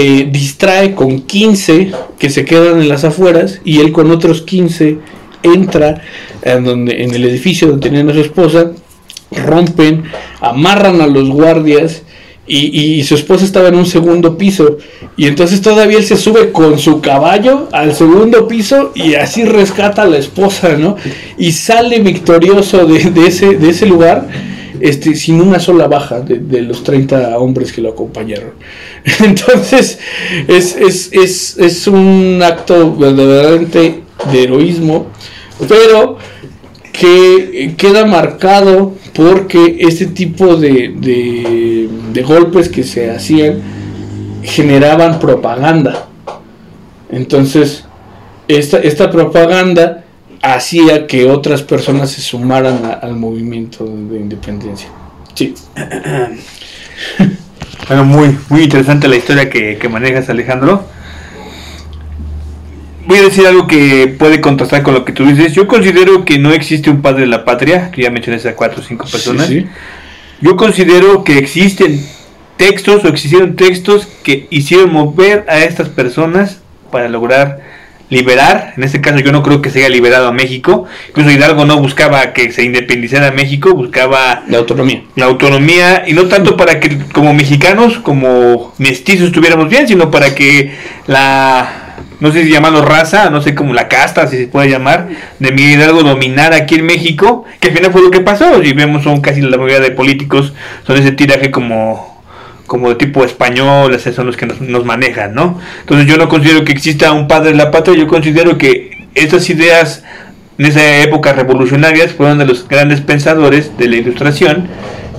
eh, 0.00 0.28
distrae 0.30 0.94
con 0.94 1.22
15 1.22 1.90
que 2.20 2.30
se 2.30 2.44
quedan 2.44 2.80
en 2.80 2.88
las 2.88 3.02
afueras 3.02 3.60
y 3.64 3.80
él 3.80 3.90
con 3.90 4.12
otros 4.12 4.42
15 4.42 4.98
entra 5.42 6.02
en, 6.42 6.62
donde, 6.62 7.02
en 7.02 7.12
el 7.16 7.24
edificio 7.24 7.66
donde 7.66 7.88
tenían 7.88 8.08
a 8.08 8.14
su 8.14 8.20
esposa, 8.20 8.70
rompen, 9.32 10.04
amarran 10.40 11.00
a 11.00 11.08
los 11.08 11.28
guardias 11.30 12.02
y, 12.46 13.02
su 13.02 13.16
esposa 13.16 13.44
estaba 13.44 13.70
en 13.70 13.74
un 13.74 13.86
segundo 13.86 14.38
piso 14.38 14.78
y 15.16 15.26
entonces 15.26 15.60
todavía 15.62 15.98
él 15.98 16.04
se 16.04 16.16
sube 16.16 16.52
con 16.52 16.78
su 16.78 17.00
caballo 17.00 17.68
al 17.72 17.92
segundo 17.92 18.46
piso 18.46 18.92
y 18.94 19.14
así 19.14 19.46
rescata 19.46 20.02
a 20.02 20.06
la 20.06 20.18
esposa, 20.18 20.76
¿no? 20.78 20.94
Y 21.36 21.50
sale 21.50 21.98
victorioso 21.98 22.86
de, 22.86 23.26
ese, 23.26 23.56
de 23.56 23.70
ese 23.70 23.86
lugar 23.86 24.28
este, 24.80 25.14
sin 25.14 25.40
una 25.40 25.58
sola 25.58 25.86
baja 25.86 26.20
de, 26.20 26.62
los 26.62 26.84
30 26.84 27.38
hombres 27.38 27.72
que 27.72 27.80
lo 27.80 27.90
acompañaron. 27.90 28.52
Entonces, 29.24 29.98
es, 30.46 31.86
un 31.86 32.40
acto 32.42 32.94
verdaderamente 32.96 34.02
de 34.32 34.42
heroísmo, 34.42 35.06
pero 35.68 36.18
que 36.92 37.74
queda 37.76 38.04
marcado 38.06 38.94
porque 39.14 39.78
este 39.80 40.06
tipo 40.06 40.56
de, 40.56 41.88
de 42.12 42.22
golpes 42.22 42.68
que 42.68 42.82
se 42.82 43.10
hacían 43.10 43.60
generaban 44.42 45.18
propaganda. 45.20 46.08
Entonces, 47.10 47.84
esta, 48.48 48.78
esta 48.78 49.10
propaganda 49.10 50.04
hacía 50.42 51.06
que 51.06 51.26
otras 51.26 51.62
personas 51.62 52.10
se 52.10 52.20
sumaran 52.20 52.98
al 53.00 53.16
movimiento 53.16 53.84
de 53.84 54.18
independencia. 54.18 54.88
Sí. 55.34 55.54
bueno, 57.88 58.04
muy, 58.04 58.36
muy 58.48 58.62
interesante 58.62 59.08
la 59.08 59.16
historia 59.16 59.48
que, 59.48 59.88
manejas, 59.88 60.28
Alejandro. 60.28 60.84
Voy 63.06 63.18
a 63.18 63.22
decir 63.22 63.46
algo 63.46 63.66
que 63.66 64.14
puede 64.18 64.40
contrastar 64.40 64.82
con 64.82 64.94
lo 64.94 65.04
que 65.04 65.12
tú 65.12 65.24
dices. 65.24 65.54
Yo 65.54 65.66
considero 65.66 66.24
que 66.24 66.38
no 66.38 66.52
existe 66.52 66.90
un 66.90 67.00
padre 67.00 67.22
de 67.22 67.28
la 67.28 67.44
patria, 67.44 67.90
que 67.90 68.02
ya 68.02 68.10
mencioné 68.10 68.46
a 68.46 68.54
cuatro 68.54 68.82
o 68.82 68.84
cinco 68.84 69.06
personas. 69.10 69.50
Yo 70.40 70.56
considero 70.56 71.24
que 71.24 71.38
existen 71.38 72.04
textos 72.58 73.04
o 73.04 73.08
existieron 73.08 73.56
textos 73.56 74.06
que 74.22 74.46
hicieron 74.50 74.92
mover 74.92 75.46
a 75.48 75.60
estas 75.60 75.88
personas 75.88 76.58
para 76.90 77.08
lograr 77.08 77.60
liberar, 78.10 78.74
en 78.76 78.84
este 78.84 79.00
caso 79.00 79.18
yo 79.18 79.32
no 79.32 79.42
creo 79.42 79.60
que 79.60 79.70
se 79.70 79.80
haya 79.80 79.88
liberado 79.88 80.28
a 80.28 80.32
México, 80.32 80.86
incluso 81.08 81.30
Hidalgo 81.30 81.64
no 81.64 81.78
buscaba 81.78 82.32
que 82.32 82.50
se 82.52 82.64
independizara 82.64 83.32
México, 83.32 83.74
buscaba 83.74 84.44
la 84.48 84.58
autonomía. 84.58 85.02
La 85.16 85.26
autonomía, 85.26 86.04
y 86.06 86.14
no 86.14 86.26
tanto 86.26 86.56
para 86.56 86.80
que 86.80 86.98
como 87.12 87.34
mexicanos, 87.34 87.98
como 87.98 88.74
mestizos 88.78 89.26
estuviéramos 89.26 89.68
bien, 89.68 89.86
sino 89.86 90.10
para 90.10 90.34
que 90.34 90.74
la, 91.06 91.96
no 92.20 92.32
sé 92.32 92.44
si 92.44 92.50
llamarlo 92.50 92.82
raza, 92.82 93.28
no 93.28 93.42
sé 93.42 93.54
cómo 93.54 93.74
la 93.74 93.88
casta, 93.88 94.26
si 94.26 94.38
se 94.38 94.46
puede 94.46 94.70
llamar, 94.70 95.08
de 95.38 95.52
Miguel 95.52 95.78
Hidalgo 95.78 96.02
dominar 96.02 96.54
aquí 96.54 96.76
en 96.76 96.86
México, 96.86 97.44
que 97.60 97.68
al 97.68 97.76
final 97.76 97.92
fue 97.92 98.02
lo 98.02 98.10
que 98.10 98.20
pasó, 98.20 98.62
y 98.62 98.72
vemos 98.72 99.04
son 99.04 99.20
casi 99.20 99.42
la 99.42 99.58
mayoría 99.58 99.80
de 99.80 99.90
políticos, 99.90 100.54
son 100.86 100.96
ese 100.96 101.12
tiraje 101.12 101.50
como 101.50 102.07
como 102.68 102.90
de 102.90 102.94
tipo 102.96 103.24
español, 103.24 103.94
esos 103.94 104.14
son 104.14 104.26
los 104.26 104.36
que 104.36 104.46
nos, 104.46 104.84
manejan, 104.84 105.34
¿no? 105.34 105.58
Entonces 105.80 106.06
yo 106.06 106.18
no 106.18 106.28
considero 106.28 106.64
que 106.64 106.72
exista 106.72 107.12
un 107.12 107.26
padre 107.26 107.50
de 107.50 107.56
la 107.56 107.70
patria, 107.70 107.96
yo 107.96 108.06
considero 108.06 108.58
que 108.58 109.08
estas 109.14 109.48
ideas 109.48 110.04
en 110.58 110.66
esa 110.66 110.98
época 110.98 111.32
revolucionarias 111.32 112.12
fueron 112.12 112.38
de 112.38 112.44
los 112.44 112.68
grandes 112.68 113.00
pensadores 113.00 113.76
de 113.78 113.88
la 113.88 113.96
ilustración 113.96 114.68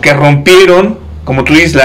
que 0.01 0.13
rompieron, 0.13 0.99
como 1.25 1.43
tú 1.43 1.53
dices, 1.53 1.81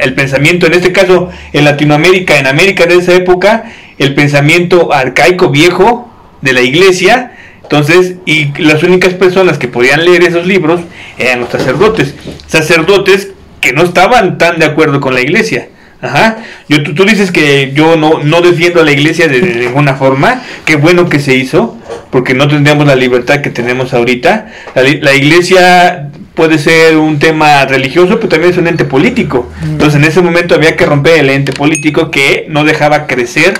el 0.00 0.14
pensamiento, 0.14 0.66
en 0.66 0.74
este 0.74 0.92
caso 0.92 1.28
en 1.52 1.64
Latinoamérica, 1.64 2.38
en 2.38 2.46
América 2.46 2.86
de 2.86 2.94
esa 2.94 3.12
época, 3.12 3.64
el 3.98 4.14
pensamiento 4.14 4.92
arcaico 4.94 5.50
viejo 5.50 6.10
de 6.42 6.52
la 6.52 6.62
iglesia, 6.62 7.32
entonces, 7.64 8.14
y 8.24 8.52
las 8.62 8.84
únicas 8.84 9.14
personas 9.14 9.58
que 9.58 9.66
podían 9.66 10.04
leer 10.04 10.22
esos 10.22 10.46
libros 10.46 10.80
eran 11.18 11.40
los 11.40 11.50
sacerdotes. 11.50 12.14
Sacerdotes 12.46 13.32
que 13.60 13.72
no 13.72 13.82
estaban 13.82 14.38
tan 14.38 14.58
de 14.58 14.66
acuerdo 14.66 15.00
con 15.00 15.14
la 15.14 15.20
iglesia. 15.20 15.68
Ajá. 16.00 16.38
Yo, 16.68 16.82
tú, 16.82 17.04
dices 17.04 17.32
que 17.32 17.72
yo 17.74 17.96
no, 17.96 18.22
no 18.22 18.40
defiendo 18.40 18.80
a 18.80 18.84
la 18.84 18.92
iglesia 18.92 19.26
de, 19.26 19.42
ninguna 19.42 19.94
forma. 19.94 20.42
Qué 20.64 20.76
bueno 20.76 21.08
que 21.08 21.18
se 21.18 21.34
hizo, 21.34 21.76
porque 22.10 22.34
no 22.34 22.46
tendríamos 22.46 22.86
la 22.86 22.94
libertad 22.94 23.40
que 23.40 23.50
tenemos 23.50 23.92
ahorita. 23.92 24.46
La, 24.74 25.14
iglesia 25.14 26.10
puede 26.34 26.58
ser 26.58 26.96
un 26.96 27.18
tema 27.18 27.64
religioso, 27.64 28.16
pero 28.16 28.28
también 28.28 28.52
es 28.52 28.58
un 28.58 28.68
ente 28.68 28.84
político. 28.84 29.50
Entonces 29.62 29.96
en 29.96 30.04
ese 30.04 30.20
momento 30.20 30.54
había 30.54 30.76
que 30.76 30.86
romper 30.86 31.18
el 31.18 31.30
ente 31.30 31.52
político 31.52 32.12
que 32.12 32.46
no 32.48 32.64
dejaba 32.64 33.08
crecer 33.08 33.54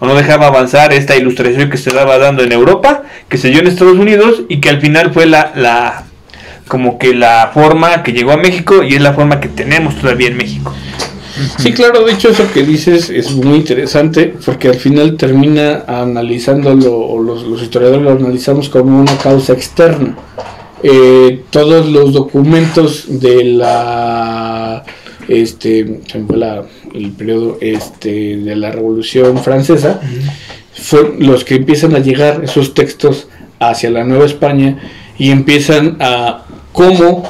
o 0.00 0.06
no 0.06 0.16
dejaba 0.16 0.48
avanzar 0.48 0.92
esta 0.92 1.16
ilustración 1.16 1.70
que 1.70 1.76
se 1.76 1.90
estaba 1.90 2.18
dando 2.18 2.42
en 2.42 2.50
Europa, 2.50 3.02
que 3.28 3.36
se 3.36 3.50
dio 3.50 3.60
en 3.60 3.68
Estados 3.68 3.98
Unidos 3.98 4.42
y 4.48 4.60
que 4.60 4.70
al 4.70 4.80
final 4.80 5.12
fue 5.12 5.26
la, 5.26 5.52
la 5.54 6.04
como 6.68 6.98
que 6.98 7.14
la 7.14 7.50
forma 7.52 8.02
que 8.02 8.12
llegó 8.12 8.32
a 8.32 8.36
México 8.36 8.82
y 8.82 8.94
es 8.94 9.00
la 9.00 9.14
forma 9.14 9.40
que 9.40 9.48
tenemos 9.48 9.96
todavía 9.96 10.28
en 10.28 10.36
México. 10.36 10.72
Sí, 11.58 11.72
claro, 11.72 12.04
de 12.04 12.12
hecho 12.12 12.30
eso 12.30 12.44
que 12.52 12.64
dices 12.64 13.10
es 13.10 13.32
muy 13.32 13.58
interesante 13.58 14.34
porque 14.44 14.68
al 14.68 14.74
final 14.74 15.16
termina 15.16 15.84
analizándolo, 15.86 16.96
o 16.96 17.22
los, 17.22 17.62
historiadores 17.62 18.02
lo 18.02 18.10
analizamos 18.10 18.68
como 18.68 19.00
una 19.00 19.16
causa 19.18 19.52
externa. 19.52 20.16
Eh, 20.82 21.42
todos 21.50 21.86
los 21.88 22.12
documentos 22.12 23.20
de 23.20 23.44
la 23.44 24.84
este 25.26 26.00
el 26.94 27.10
periodo 27.10 27.58
este 27.60 28.36
de 28.36 28.56
la 28.56 28.70
revolución 28.70 29.38
francesa 29.38 30.00
fueron 30.72 31.16
los 31.18 31.44
que 31.44 31.56
empiezan 31.56 31.94
a 31.96 31.98
llegar 31.98 32.42
esos 32.44 32.74
textos 32.74 33.28
hacia 33.58 33.90
la 33.90 34.04
Nueva 34.04 34.24
España 34.24 34.78
y 35.18 35.30
empiezan 35.30 35.96
a 36.00 36.44
cómo 36.78 37.24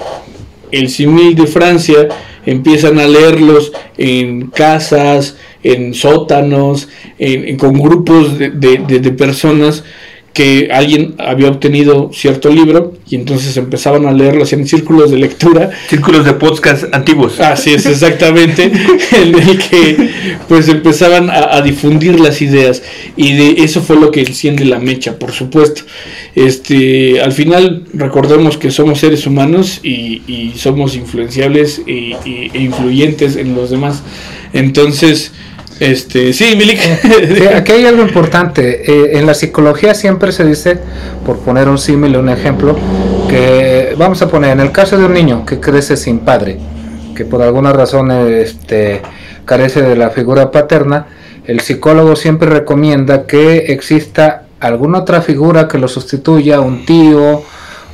el 0.71 0.91
simil 0.91 1.35
de 1.35 1.47
Francia 1.47 2.07
empiezan 2.45 2.99
a 2.99 3.07
leerlos 3.07 3.73
en 3.97 4.49
casas, 4.49 5.39
en 5.63 5.95
sótanos, 5.95 6.91
en, 7.19 7.57
con 7.57 7.81
grupos 7.81 8.39
de, 8.39 8.51
de 8.51 9.11
personas 9.13 9.85
que 10.35 10.69
alguien 10.71 11.15
había 11.17 11.49
obtenido 11.49 12.11
cierto 12.13 12.51
libro 12.51 12.93
y 13.11 13.15
entonces 13.15 13.57
empezaban 13.57 14.07
a 14.07 14.13
leerlo, 14.13 14.45
hacían 14.45 14.67
círculos 14.67 15.11
de 15.11 15.19
lectura. 15.19 15.71
Círculos 15.89 16.25
de 16.25 16.35
podcast 16.35 16.85
antiguos. 16.93 17.41
Así 17.41 17.73
es, 17.73 17.87
exactamente, 17.87 18.65
en 19.13 19.35
el 19.35 19.59
que 19.59 20.11
pues 20.49 20.69
empezaban 20.69 21.31
a, 21.31 21.61
difundir 21.63 22.21
las 22.21 22.41
ideas 22.41 22.83
y 23.17 23.35
de 23.35 23.65
eso 23.65 23.83
fue 23.83 23.97
lo 23.97 24.11
que 24.11 24.21
enciende 24.21 24.65
la 24.65 24.79
mecha, 24.79 25.19
por 25.19 25.33
supuesto. 25.33 25.83
Este, 26.35 27.21
al 27.21 27.33
final 27.33 27.85
recordemos 27.93 28.57
que 28.57 28.71
somos 28.71 29.01
seres 29.01 29.27
humanos 29.27 29.81
y, 29.83 30.53
somos 30.57 30.97
influenciables 30.97 31.83
e 31.87 32.17
influyentes 32.55 33.37
en 33.37 33.55
los 33.55 33.71
demás. 33.71 34.03
Entonces, 34.53 35.33
Este, 35.81 36.33
sí, 36.33 36.57
Milik. 36.57 36.79
Sí, 36.81 37.47
aquí 37.47 37.73
hay 37.73 37.87
algo 37.87 38.03
importante. 38.03 38.83
Eh, 38.91 39.19
en 39.19 39.27
la 39.27 39.35
psicología 39.35 39.95
siempre 39.95 40.33
se 40.33 40.45
dice, 40.45 40.79
por 41.25 41.39
poner 41.39 41.69
un 41.69 41.79
símil, 41.79 42.17
un 42.17 42.29
ejemplo, 42.29 42.77
que 43.29 43.95
vamos 43.97 44.21
a 44.23 44.29
poner 44.29 44.53
en 44.53 44.61
el 44.61 44.73
caso 44.73 44.99
de 44.99 45.05
un 45.05 45.13
niño 45.13 45.45
que 45.47 45.61
crece 45.61 45.97
sin 45.97 46.21
padre, 46.21 46.59
que 47.15 47.25
por 47.25 47.43
alguna 47.43 47.73
razón 47.73 48.11
este, 48.11 49.03
carece 49.45 49.83
de 49.83 49.97
la 49.97 50.11
figura 50.11 50.51
paterna, 50.51 51.07
el 51.47 51.61
psicólogo 51.61 52.17
siempre 52.17 52.49
recomienda 52.51 53.27
que 53.27 53.73
exista 53.73 54.45
alguna 54.61 54.99
otra 54.99 55.23
figura 55.23 55.69
que 55.69 55.79
lo 55.79 55.89
sustituya, 55.89 56.61
un 56.61 56.85
tío, 56.85 57.43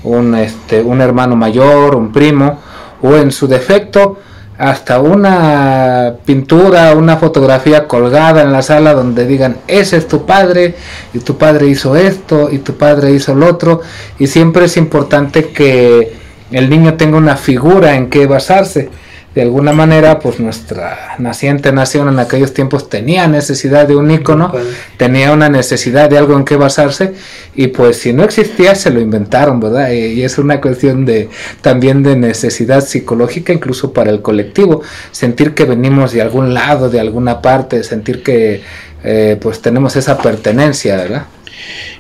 un, 0.05 0.35
este, 0.35 0.81
un 0.83 1.01
hermano 1.01 1.37
mayor, 1.37 1.95
un 1.95 2.13
primo, 2.13 2.61
o 3.03 3.15
en 3.17 3.31
su 3.31 3.47
defecto, 3.47 4.19
hasta 4.57 5.01
una 5.01 6.15
pintura, 6.25 6.95
una 6.95 7.17
fotografía 7.17 7.89
colgada 7.89 8.43
en 8.43 8.53
la 8.53 8.63
sala 8.63 8.95
donde 8.95 9.27
digan, 9.27 9.57
ese 9.67 9.97
es 9.97 10.07
tu 10.07 10.27
padre, 10.27 10.77
y 11.13 11.19
tu 11.19 11.37
padre 11.37 11.67
hizo 11.67 11.97
esto, 11.97 12.49
y 12.51 12.59
tu 12.59 12.77
padre 12.77 13.13
hizo 13.13 13.35
lo 13.35 13.47
otro, 13.47 13.81
y 14.19 14.27
siempre 14.27 14.67
es 14.67 14.77
importante 14.77 15.49
que 15.49 16.15
el 16.51 16.71
niño 16.71 16.95
tenga 16.95 17.17
una 17.17 17.37
figura 17.37 17.97
en 17.97 18.11
que 18.11 18.27
basarse 18.27 18.91
de 19.35 19.43
alguna 19.43 19.73
manera, 19.73 20.21
pues 20.21 20.39
nuestra 20.39 21.17
naciente 21.19 21.73
nación 21.73 22.09
en 22.09 22.21
aquellos 22.21 22.55
tiempos 22.55 22.89
tenía 22.89 23.27
necesidad 23.27 23.89
de 23.89 23.97
un 23.97 24.11
ícono, 24.11 24.53
tenía 24.97 25.33
una 25.33 25.49
necesidad 25.49 26.09
de 26.09 26.19
algo 26.19 26.37
en 26.37 26.45
que 26.45 26.57
basarse, 26.57 27.15
y 27.57 27.67
pues 27.69 27.97
si 27.97 28.13
no 28.13 28.23
existía 28.23 28.77
se 28.77 28.91
lo 28.91 29.01
inventaron, 29.01 29.59
¿verdad? 29.59 29.91
Y, 29.91 30.23
es 30.23 30.39
una 30.39 30.61
cuestión 30.61 31.05
de 31.05 31.29
también 31.63 32.05
de 32.05 32.15
necesidad 32.15 32.85
psicológica, 32.85 33.53
incluso 33.53 33.93
para 33.93 34.11
el 34.11 34.23
colectivo, 34.23 34.83
sentir 35.11 35.55
que 35.55 35.65
venimos 35.65 36.13
de 36.13 36.23
algún 36.23 36.55
lado, 36.55 36.89
de 36.89 37.01
alguna 37.01 37.43
parte, 37.43 37.83
sentir 37.83 38.23
que 38.23 38.63
eh, 39.03 39.37
pues 39.41 39.61
tenemos 39.61 39.97
esa 39.97 40.17
pertenencia, 40.17 40.97
¿verdad? 40.97 41.27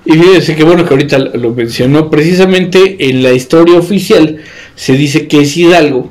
Y 0.05 0.13
fíjense 0.13 0.55
que 0.55 0.63
bueno 0.63 0.85
que 0.85 0.95
ahorita 0.95 1.19
lo 1.19 1.53
mencionó, 1.53 2.11
precisamente 2.11 3.09
en 3.09 3.25
la 3.25 3.33
historia 3.33 3.77
oficial 3.77 4.39
se 4.77 4.93
dice 4.93 5.27
que 5.27 5.41
es 5.41 5.57
Hidalgo 5.57 6.11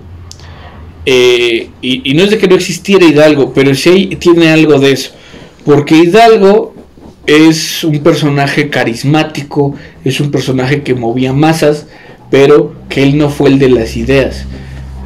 eh, 1.06 1.70
y, 1.82 2.14
no 2.14 2.24
es 2.24 2.32
de 2.32 2.38
que 2.38 2.48
no 2.48 2.56
existiera 2.56 3.06
Hidalgo, 3.06 3.54
pero 3.54 3.76
sí 3.76 4.16
tiene 4.20 4.50
algo 4.50 4.80
de 4.80 4.92
eso. 4.92 5.12
Porque 5.66 5.96
Hidalgo 5.96 6.74
es 7.26 7.84
un 7.84 8.00
personaje 8.00 8.70
carismático, 8.70 9.76
es 10.04 10.20
un 10.20 10.32
personaje 10.32 10.84
que 10.84 10.94
movía 10.94 11.34
masas, 11.34 11.88
pero 12.30 12.74
que 12.90 13.04
él 13.04 13.18
no 13.18 13.30
fue 13.30 13.50
el 13.50 13.60
de 13.60 13.70
las 13.70 13.96
ideas. 13.96 14.46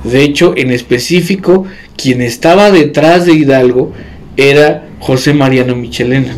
De 0.04 0.24
hecho, 0.24 0.54
en 0.56 0.72
específico, 0.72 1.66
quien 1.96 2.22
estaba 2.22 2.72
detrás 2.72 3.26
de 3.26 3.34
Hidalgo 3.34 3.92
era 4.38 4.88
José 5.00 5.34
Mariano 5.34 5.76
Michelena. 5.76 6.38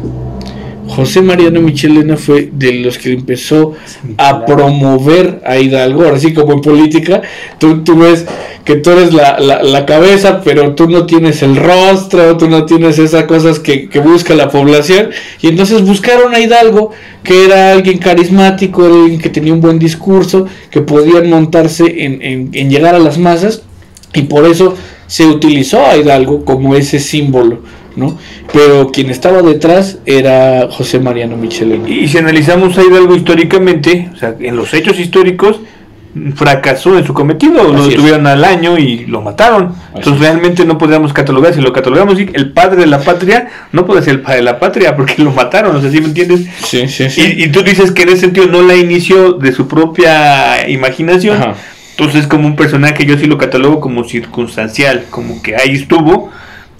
José 0.89 1.21
Mariano 1.21 1.61
Michelena 1.61 2.17
fue 2.17 2.49
de 2.51 2.73
los 2.73 2.97
que 2.97 3.13
empezó 3.13 3.75
a 4.17 4.43
promover 4.45 5.39
a 5.45 5.57
Hidalgo, 5.57 6.07
así 6.07 6.33
como 6.33 6.53
en 6.53 6.61
política, 6.61 7.21
tú, 7.59 7.83
tú 7.83 7.99
ves 7.99 8.25
que 8.65 8.75
tú 8.75 8.89
eres 8.89 9.13
la, 9.13 9.39
la, 9.39 9.85
cabeza, 9.85 10.41
pero 10.43 10.73
tú 10.73 10.89
no 10.89 11.05
tienes 11.05 11.43
el 11.43 11.55
rostro, 11.55 12.37
tú 12.37 12.49
no 12.49 12.65
tienes 12.65 12.97
esas 12.97 13.25
cosas 13.25 13.59
que, 13.59 13.87
busca 14.03 14.33
la 14.33 14.49
población, 14.49 15.09
y 15.41 15.47
entonces 15.47 15.85
buscaron 15.85 16.33
a 16.33 16.39
Hidalgo, 16.39 16.91
que 17.23 17.45
era 17.45 17.71
alguien 17.71 17.99
carismático, 17.99 18.85
alguien 18.85 19.19
que 19.19 19.29
tenía 19.29 19.53
un 19.53 19.61
buen 19.61 19.77
discurso, 19.77 20.47
que 20.71 20.81
podían 20.81 21.29
montarse 21.29 22.03
en, 22.03 22.21
en, 22.21 22.49
en 22.53 22.69
llegar 22.69 22.95
a 22.95 22.99
las 22.99 23.17
masas, 23.17 23.61
y 24.13 24.23
por 24.23 24.45
eso 24.45 24.75
se 25.05 25.25
utilizó 25.25 25.85
a 25.85 25.97
Hidalgo 25.97 26.43
como 26.43 26.75
ese 26.75 26.99
símbolo 26.99 27.59
¿no? 27.95 28.17
Pero 28.53 28.91
quien 28.91 29.09
estaba 29.09 29.41
detrás 29.41 29.99
era 30.05 30.67
José 30.71 30.99
Mariano 30.99 31.37
Michelena. 31.37 31.89
Y 31.89 32.07
si 32.07 32.17
analizamos 32.17 32.77
a 32.77 32.83
Hidalgo 32.83 33.15
históricamente, 33.15 34.09
o 34.13 34.17
sea, 34.17 34.35
en 34.39 34.55
los 34.55 34.73
hechos 34.73 34.99
históricos, 34.99 35.59
fracasó 36.35 36.97
en 36.97 37.05
su 37.05 37.13
cometido, 37.13 37.71
lo 37.71 37.87
detuvieron 37.87 38.25
al 38.25 38.43
año 38.43 38.77
y 38.77 39.05
lo 39.05 39.21
mataron. 39.21 39.75
Entonces 39.93 40.19
realmente 40.19 40.65
no 40.65 40.77
podríamos 40.77 41.13
catalogar, 41.13 41.53
si 41.53 41.61
lo 41.61 41.71
catalogamos, 41.71 42.17
el 42.19 42.51
padre 42.51 42.81
de 42.81 42.87
la 42.87 42.99
patria 42.99 43.47
no 43.71 43.85
puede 43.85 44.01
ser 44.01 44.15
el 44.15 44.21
padre 44.21 44.37
de 44.37 44.43
la 44.43 44.59
patria 44.59 44.95
porque 44.95 45.21
lo 45.21 45.31
mataron, 45.31 45.73
no 45.73 45.81
sé 45.81 45.91
si 45.91 46.01
me 46.01 46.07
entiendes. 46.07 46.47
Sí, 46.63 46.87
sí, 46.87 47.09
sí. 47.09 47.35
Y, 47.37 47.49
tú 47.49 47.61
dices 47.61 47.91
que 47.91 48.03
en 48.03 48.09
ese 48.09 48.21
sentido 48.21 48.47
no 48.47 48.61
la 48.61 48.75
inició 48.75 49.33
de 49.33 49.51
su 49.51 49.67
propia 49.67 50.67
imaginación. 50.67 51.37
Entonces 51.91 52.27
como 52.27 52.47
un 52.47 52.55
personaje 52.55 53.05
yo 53.05 53.17
sí 53.17 53.25
lo 53.25 53.37
catalogo 53.37 53.79
como 53.79 54.03
circunstancial, 54.03 55.05
como 55.09 55.41
que 55.41 55.55
ahí 55.57 55.75
estuvo, 55.75 56.31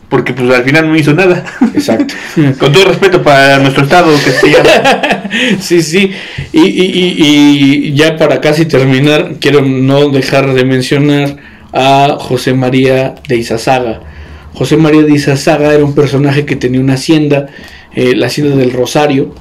porque 0.10 0.34
pues 0.34 0.52
al 0.52 0.64
final 0.64 0.90
no 0.90 0.98
hizo 0.98 1.14
nada. 1.14 1.46
Exacto. 1.74 2.16
Con 2.60 2.74
todo 2.74 2.86
respeto 2.86 3.22
para 3.22 3.60
nuestro 3.60 3.84
estado 3.84 4.12
que 4.26 4.32
se 4.32 4.52
llama. 4.52 5.24
sí, 5.60 5.82
sí. 5.82 6.12
Y, 6.52 6.62
y, 6.62 7.16
y, 7.18 7.94
ya 7.94 8.18
para 8.18 8.42
casi 8.42 8.66
terminar, 8.66 9.36
quiero 9.40 9.62
no 9.62 10.10
dejar 10.10 10.54
de 10.54 10.66
mencionar 10.66 11.38
a 11.72 12.18
José 12.20 12.54
María 12.54 13.16
de 13.28 13.38
Izazaga. 13.38 14.02
José 14.54 14.78
María 14.78 15.04
de 15.04 15.14
Izazaga 15.14 15.74
era 15.74 15.86
un 15.86 15.94
personaje 15.94 16.46
que 16.46 16.56
tenía 16.56 16.82
una 16.82 16.96
hacienda, 16.96 17.48
eh, 17.94 18.16
la 18.16 18.28
hacienda 18.28 18.56
del 18.56 18.72
Rosario, 18.74 19.36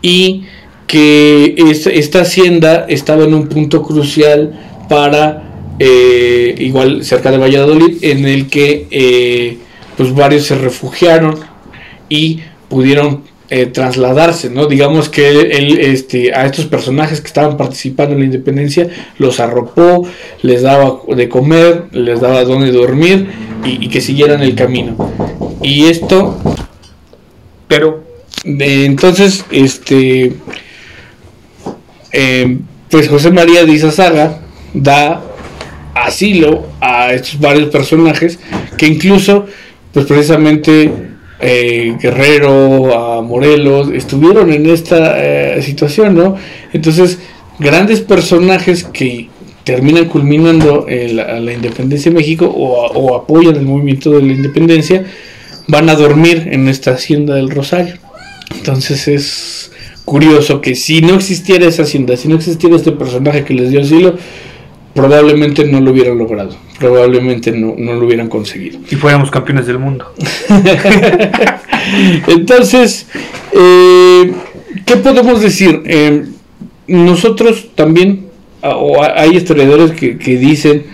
y 0.00 0.46
que 0.86 1.54
esta 1.92 2.22
hacienda 2.22 2.86
estaba 2.88 3.24
en 3.24 3.34
un 3.34 3.46
punto 3.48 3.82
crucial 3.82 4.58
para 4.88 5.49
eh, 5.82 6.54
igual 6.58 7.06
cerca 7.06 7.30
de 7.30 7.38
Valladolid, 7.38 8.04
en 8.04 8.26
el 8.26 8.50
que 8.50 8.86
eh, 8.90 9.56
pues 9.96 10.14
varios 10.14 10.44
se 10.44 10.54
refugiaron 10.54 11.40
y 12.10 12.40
pudieron 12.68 13.22
eh, 13.48 13.64
trasladarse, 13.64 14.50
¿no? 14.50 14.66
Digamos 14.66 15.08
que 15.08 15.30
él, 15.30 15.78
este, 15.80 16.34
a 16.34 16.44
estos 16.44 16.66
personajes 16.66 17.22
que 17.22 17.28
estaban 17.28 17.56
participando 17.56 18.12
en 18.12 18.20
la 18.20 18.26
independencia 18.26 18.90
los 19.16 19.40
arropó, 19.40 20.06
les 20.42 20.60
daba 20.60 21.00
de 21.16 21.30
comer, 21.30 21.84
les 21.92 22.20
daba 22.20 22.44
donde 22.44 22.72
dormir 22.72 23.28
y, 23.64 23.88
que 23.88 24.02
siguieran 24.02 24.42
el 24.42 24.54
camino. 24.54 25.10
Y 25.62 25.86
esto, 25.86 26.38
pero 27.68 28.04
entonces, 28.44 29.46
este, 29.50 30.34
pues 32.90 33.08
José 33.08 33.30
María 33.30 33.64
de 33.64 33.72
Izazaga 33.72 34.42
da 34.74 35.29
asilo 35.94 36.66
a 36.80 37.12
estos 37.12 37.38
varios 37.40 37.70
personajes 37.70 38.38
que 38.76 38.86
incluso, 38.86 39.46
pues 39.92 40.06
precisamente 40.06 40.92
eh, 41.40 41.96
Guerrero, 42.00 42.94
a 42.94 43.22
Morelos, 43.22 43.90
estuvieron 43.92 44.52
en 44.52 44.66
esta 44.66 45.14
eh, 45.18 45.62
situación, 45.62 46.14
¿no? 46.14 46.36
Entonces, 46.72 47.18
grandes 47.58 48.00
personajes 48.00 48.84
que 48.84 49.28
terminan 49.64 50.06
culminando 50.06 50.86
la, 50.88 51.52
independencia 51.52 52.10
de 52.10 52.16
México 52.16 52.46
o, 52.46 52.86
o, 52.86 53.14
apoyan 53.14 53.56
el 53.56 53.66
movimiento 53.66 54.10
de 54.12 54.22
la 54.22 54.32
independencia, 54.32 55.04
van 55.68 55.88
a 55.88 55.94
dormir 55.94 56.48
en 56.50 56.68
esta 56.68 56.92
hacienda 56.92 57.34
del 57.34 57.50
Rosario. 57.50 57.94
Entonces 58.56 59.06
es 59.06 59.70
curioso 60.04 60.60
que 60.60 60.74
si 60.74 61.02
no 61.02 61.14
existiera 61.14 61.66
esa 61.66 61.82
hacienda, 61.82 62.16
si 62.16 62.26
no 62.28 62.36
existiera 62.36 62.74
este 62.74 62.92
personaje 62.92 63.44
que 63.44 63.54
les 63.54 63.70
dio 63.70 63.80
asilo, 63.80 64.16
probablemente 64.94 65.64
no 65.64 65.80
lo 65.80 65.92
hubieran 65.92 66.18
logrado, 66.18 66.56
probablemente 66.78 67.52
no, 67.52 67.74
lo 67.76 68.06
hubieran 68.06 68.28
conseguido. 68.28 68.80
Y 68.90 68.96
fuéramos 68.96 69.30
campeones 69.30 69.66
del 69.66 69.78
mundo. 69.78 70.12
Entonces, 72.26 73.06
eh, 73.52 74.32
¿qué 74.84 74.96
podemos 74.96 75.40
decir? 75.40 75.82
Eh, 75.86 76.26
nosotros 76.86 77.68
también, 77.74 78.26
o 78.62 79.02
hay 79.02 79.36
historiadores 79.36 79.92
que, 79.92 80.18
que, 80.18 80.36
dicen 80.36 80.84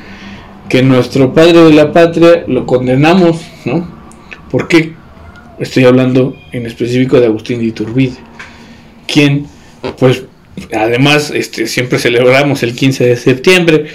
que 0.68 0.82
nuestro 0.82 1.32
padre 1.32 1.64
de 1.64 1.72
la 1.72 1.92
patria 1.92 2.44
lo 2.46 2.66
condenamos, 2.66 3.40
¿no? 3.64 3.88
¿Por 4.50 4.68
qué? 4.68 4.92
Estoy 5.58 5.84
hablando 5.84 6.36
en 6.52 6.66
específico 6.66 7.18
de 7.18 7.26
Agustín 7.26 7.58
de 7.58 7.66
Iturbide, 7.66 8.16
quien, 9.06 9.46
pues, 9.98 10.24
Además, 10.72 11.30
este, 11.34 11.66
siempre 11.66 11.98
celebramos 11.98 12.62
el 12.62 12.74
15 12.74 13.06
de 13.06 13.16
septiembre, 13.16 13.86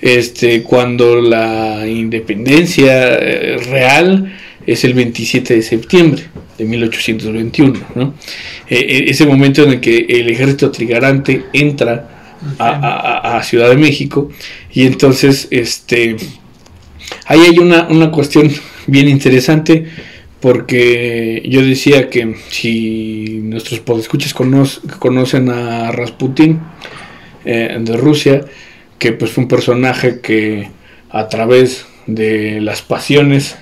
este, 0.00 0.62
cuando 0.62 1.20
la 1.20 1.86
independencia 1.86 3.14
eh, 3.14 3.56
real 3.70 4.32
es 4.66 4.84
el 4.84 4.94
27 4.94 5.54
de 5.54 5.62
septiembre 5.62 6.22
de 6.58 6.64
1821. 6.64 7.80
¿no? 7.94 8.14
E, 8.68 8.76
e, 8.76 9.10
ese 9.10 9.26
momento 9.26 9.62
en 9.62 9.70
el 9.70 9.80
que 9.80 10.06
el 10.08 10.28
ejército 10.28 10.70
trigarante 10.70 11.44
entra 11.52 12.34
a, 12.58 13.42
Ciudad 13.42 13.70
de 13.70 13.76
México 13.76 14.30
y 14.72 14.86
entonces 14.86 15.48
este, 15.50 16.16
ahí 17.26 17.40
hay 17.40 17.58
una, 17.58 17.86
una 17.88 18.10
cuestión 18.10 18.52
bien 18.86 19.08
interesante 19.08 19.86
porque 20.46 21.42
yo 21.44 21.60
decía 21.60 22.08
que 22.08 22.36
si 22.50 23.40
nuestros 23.42 23.80
podescuchas 23.80 24.32
conocen 24.32 25.50
a 25.50 25.90
Rasputin 25.90 26.60
eh, 27.44 27.76
de 27.80 27.96
Rusia, 27.96 28.44
que 28.96 29.10
pues 29.10 29.32
fue 29.32 29.42
un 29.42 29.48
personaje 29.48 30.20
que 30.20 30.68
a 31.10 31.26
través 31.26 31.86
de 32.06 32.60
las 32.60 32.80
pasiones 32.80 33.56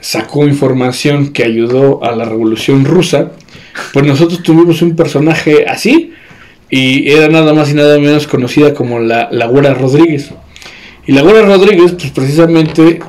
sacó 0.00 0.48
información 0.48 1.34
que 1.34 1.44
ayudó 1.44 2.02
a 2.02 2.16
la 2.16 2.24
revolución 2.24 2.86
rusa, 2.86 3.32
pues 3.92 4.06
nosotros 4.06 4.42
tuvimos 4.42 4.80
un 4.80 4.96
personaje 4.96 5.66
así 5.68 6.14
y 6.70 7.10
era 7.10 7.28
nada 7.28 7.52
más 7.52 7.70
y 7.70 7.74
nada 7.74 7.98
menos 7.98 8.26
conocida 8.26 8.72
como 8.72 9.00
la, 9.00 9.28
la 9.30 9.74
Rodríguez. 9.74 10.30
Y 11.06 11.12
la 11.12 11.20
Rodríguez, 11.20 11.92
pues 11.92 12.10
precisamente 12.10 13.00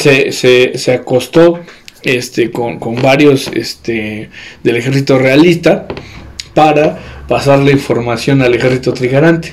se, 0.00 0.32
se, 0.32 0.76
se 0.76 0.92
acostó 0.92 1.60
este, 2.04 2.50
con, 2.50 2.78
con, 2.78 3.00
varios 3.00 3.48
este, 3.54 4.30
del 4.62 4.76
ejército 4.76 5.18
realista 5.18 5.86
para 6.54 6.98
pasarle 7.28 7.72
información 7.72 8.42
al 8.42 8.54
ejército 8.54 8.92
trigarante. 8.92 9.52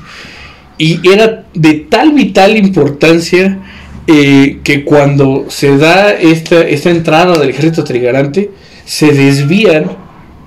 Y 0.77 1.07
era 1.07 1.45
de 1.53 1.73
tal 1.89 2.13
vital 2.13 2.57
importancia 2.57 3.59
eh, 4.07 4.59
que 4.63 4.83
cuando 4.83 5.45
se 5.49 5.77
da 5.77 6.11
esta, 6.11 6.61
esta 6.61 6.89
entrada 6.89 7.37
del 7.37 7.49
ejército 7.49 7.83
trigarante, 7.83 8.49
se 8.85 9.11
desvían, 9.11 9.91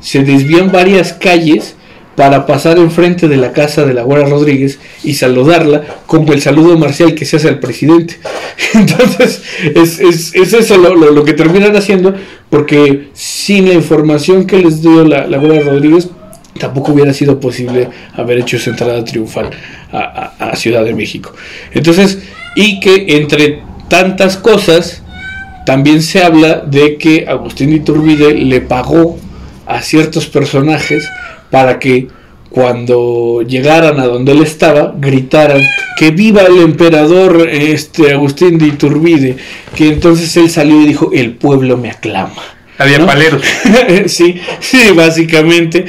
se 0.00 0.24
desvían 0.24 0.72
varias 0.72 1.12
calles 1.12 1.76
para 2.16 2.46
pasar 2.46 2.78
enfrente 2.78 3.28
de 3.28 3.36
la 3.36 3.52
casa 3.52 3.84
de 3.84 3.94
la 3.94 4.02
Guardia 4.02 4.28
Rodríguez 4.28 4.78
y 5.02 5.14
saludarla 5.14 5.82
como 6.06 6.32
el 6.32 6.42
saludo 6.42 6.76
marcial 6.76 7.14
que 7.14 7.24
se 7.24 7.36
hace 7.36 7.48
al 7.48 7.58
presidente. 7.58 8.18
Entonces, 8.74 9.42
es, 9.74 9.98
es, 9.98 10.34
es 10.34 10.52
eso 10.52 10.76
lo, 10.76 10.94
lo, 10.94 11.24
que 11.24 11.32
terminan 11.32 11.74
haciendo, 11.74 12.14
porque 12.50 13.08
sin 13.14 13.68
la 13.68 13.74
información 13.74 14.46
que 14.46 14.58
les 14.58 14.82
dio 14.82 15.04
la, 15.04 15.26
la 15.26 15.38
Rodríguez, 15.38 16.08
tampoco 16.58 16.92
hubiera 16.92 17.12
sido 17.14 17.40
posible 17.40 17.88
haber 18.14 18.38
hecho 18.38 18.56
esa 18.56 18.70
entrada 18.70 19.02
triunfal 19.04 19.50
a, 19.90 20.34
a, 20.38 20.50
a 20.50 20.56
Ciudad 20.56 20.84
de 20.84 20.94
México. 20.94 21.32
Entonces, 21.72 22.18
y 22.54 22.78
que 22.80 23.16
entre 23.16 23.62
tantas 23.88 24.36
cosas, 24.36 25.02
también 25.64 26.02
se 26.02 26.22
habla 26.22 26.56
de 26.60 26.98
que 26.98 27.26
Agustín 27.28 27.70
de 27.70 27.76
Iturbide 27.76 28.34
le 28.34 28.60
pagó 28.60 29.18
a 29.66 29.80
ciertos 29.80 30.26
personajes 30.26 31.08
para 31.52 31.78
que 31.78 32.08
cuando 32.48 33.42
llegaran 33.46 34.00
a 34.00 34.06
donde 34.06 34.32
él 34.32 34.42
estaba, 34.42 34.94
gritaran 34.98 35.60
que 35.98 36.10
viva 36.10 36.42
el 36.42 36.58
emperador 36.58 37.46
este 37.48 38.12
Agustín 38.12 38.58
de 38.58 38.68
Iturbide, 38.68 39.36
que 39.76 39.88
entonces 39.88 40.34
él 40.38 40.50
salió 40.50 40.80
y 40.80 40.86
dijo, 40.86 41.10
el 41.12 41.34
pueblo 41.34 41.76
me 41.76 41.90
aclama. 41.90 42.42
Había 42.78 42.98
¿no? 42.98 43.06
paleros. 43.06 43.42
sí, 44.06 44.40
sí, 44.60 44.92
básicamente. 44.94 45.84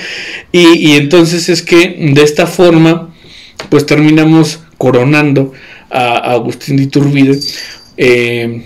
Y, 0.52 0.92
y, 0.92 0.98
entonces 0.98 1.48
es 1.48 1.62
que 1.62 2.12
de 2.14 2.22
esta 2.22 2.46
forma, 2.46 3.14
pues 3.70 3.86
terminamos 3.86 4.60
coronando 4.78 5.54
a, 5.90 6.18
a 6.18 6.34
Agustín 6.34 6.76
de 6.76 6.84
Iturbide 6.84 7.40
eh, 7.96 8.66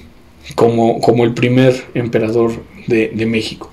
como, 0.55 0.99
como 0.99 1.25
el 1.25 1.35
primer 1.35 1.85
emperador 1.93 2.63
de, 2.87 3.11
de 3.13 3.25
México. 3.27 3.71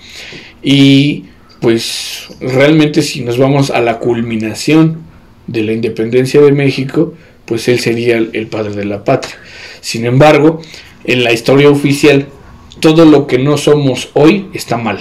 Y 0.62 1.24
pues 1.64 2.28
realmente 2.40 3.00
si 3.00 3.22
nos 3.22 3.38
vamos 3.38 3.70
a 3.70 3.80
la 3.80 3.98
culminación 3.98 4.98
de 5.46 5.62
la 5.62 5.72
independencia 5.72 6.42
de 6.42 6.52
México, 6.52 7.14
pues 7.46 7.68
él 7.68 7.78
sería 7.78 8.18
el, 8.18 8.48
padre 8.48 8.74
de 8.74 8.84
la 8.84 9.02
patria. 9.02 9.34
Sin 9.80 10.04
embargo, 10.04 10.60
en 11.04 11.24
la 11.24 11.32
historia 11.32 11.70
oficial, 11.70 12.26
todo 12.80 13.06
lo 13.06 13.26
que 13.26 13.38
no 13.38 13.56
somos 13.56 14.10
hoy 14.12 14.48
está 14.52 14.76
mal. 14.76 14.98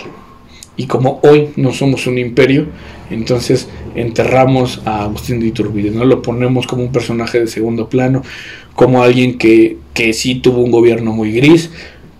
Y 0.78 0.86
como 0.86 1.19
hoy 1.23 1.49
no 1.58 1.73
somos 1.73 2.08
un 2.08 2.17
imperio, 2.17 2.67
entonces 3.10 3.67
enterramos 3.93 4.82
a 4.86 5.04
Agustín 5.04 5.41
de 5.41 5.47
Iturbide, 5.47 5.91
no 5.91 6.06
lo 6.06 6.21
ponemos 6.21 6.65
como 6.65 6.84
un 6.84 6.93
personaje 6.93 7.41
de 7.41 7.47
segundo 7.47 7.89
plano, 7.89 8.23
como 8.73 9.04
alguien 9.04 9.38
que, 9.38 9.80
que 9.93 10.13
sí 10.13 10.36
tuvo 10.36 10.62
un 10.62 10.71
gobierno 10.71 11.12
muy 11.12 11.34
gris, 11.34 11.71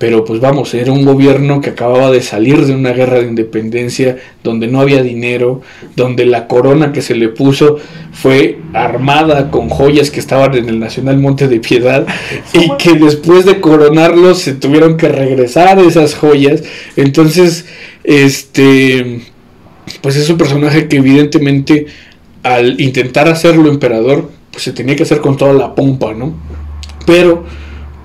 pero 0.04 0.26
pues 0.26 0.42
vamos, 0.42 0.74
era 0.74 0.92
un 0.92 1.06
gobierno 1.06 1.62
que 1.62 1.70
acababa 1.70 2.12
de 2.12 2.22
salir 2.22 2.66
de 2.66 2.76
una 2.76 2.92
guerra 2.92 3.20
de 3.22 3.28
independencia 3.30 4.18
donde 4.44 4.68
no 4.68 4.82
había 4.82 5.02
dinero, 5.02 5.62
donde 5.96 6.26
la 6.26 6.46
corona 6.50 6.92
que 6.92 7.02
se 7.02 7.16
le 7.16 7.30
puso 7.30 7.78
fue 8.12 8.60
armada 8.74 9.50
con 9.50 9.70
joyas 9.70 10.12
que 10.12 10.20
estaban 10.20 10.56
en 10.56 10.68
el 10.68 10.78
Nacional 10.78 11.20
Monte 11.20 11.48
de 11.48 11.62
Piedad 11.62 12.06
y 12.52 12.70
que 12.78 12.96
después 12.96 13.46
de 13.46 13.62
coronarlos 13.62 14.40
se 14.40 14.56
tuvieron 14.56 14.98
que 14.98 15.08
regresar 15.08 15.80
esas 15.80 16.16
joyas. 16.16 16.64
Entonces, 16.98 17.66
este, 18.04 19.22
pues 20.02 20.18
es 20.18 20.30
un 20.30 20.38
personaje 20.38 20.90
que 20.90 20.98
evidentemente 20.98 21.86
al 22.44 22.82
intentar 22.82 23.30
hacerlo 23.30 23.70
emperador, 23.70 24.30
pues 24.52 24.66
se 24.66 24.74
tenía 24.74 24.98
que 24.98 25.04
hacer 25.04 25.22
con 25.22 25.38
toda 25.38 25.54
la 25.54 25.74
pompa, 25.74 26.14
¿no? 26.14 26.34
Pero 27.06 27.46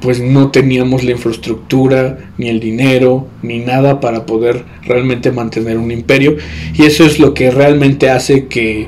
pues 0.01 0.21
no 0.21 0.51
teníamos 0.51 1.03
la 1.03 1.13
infraestructura, 1.13 2.31
ni 2.39 2.49
el 2.49 2.61
dinero, 2.61 3.27
ni 3.43 3.59
nada 3.59 4.01
para 4.01 4.27
poder 4.27 4.65
realmente 4.85 5.33
mantener 5.33 5.79
un 5.79 5.91
imperio. 5.91 6.37
Y 6.75 6.85
eso 6.85 7.05
es 7.05 7.19
lo 7.19 7.35
que 7.35 7.51
realmente 7.51 8.11
hace 8.11 8.47
que 8.47 8.87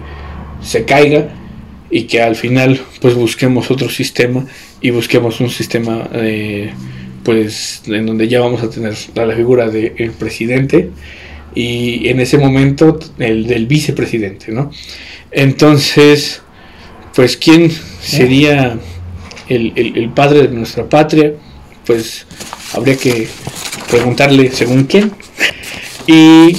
se 0.63 0.85
caiga 0.85 1.29
y 1.91 2.05
que 2.05 2.23
al 2.23 2.37
final 2.37 2.81
pues 3.01 3.15
busquemos 3.15 3.71
otro 3.71 3.89
sistema 3.89 4.47
y 4.81 4.91
busquemos 4.91 5.41
un 5.41 5.51
sistema 5.51 6.09
eh, 6.13 6.71
pues 7.25 7.83
en 7.87 8.07
donde 8.07 8.29
ya 8.29 8.41
vamos 8.41 8.63
a 8.63 8.71
tener 8.71 8.95
la 9.15 9.35
figura 9.35 9.69
del 9.69 9.95
de 9.95 10.13
presidente 10.19 10.91
y 11.55 12.09
en 12.09 12.21
ese 12.21 12.39
momento 12.39 12.99
el 13.19 13.47
del 13.47 13.67
vicepresidente, 13.67 14.53
¿no? 14.53 14.71
Entonces, 15.33 16.43
pues 17.15 17.37
quién 17.37 17.71
sería 18.01 18.79
el, 19.51 19.73
el, 19.77 19.99
el, 19.99 20.11
padre 20.11 20.49
de 20.49 20.55
nuestra 20.55 20.89
patria, 20.89 21.35
pues 21.85 22.27
habría 22.73 22.97
que 22.97 23.29
preguntarle 23.91 24.51
según 24.51 24.85
quién. 24.85 25.13
Y 26.07 26.57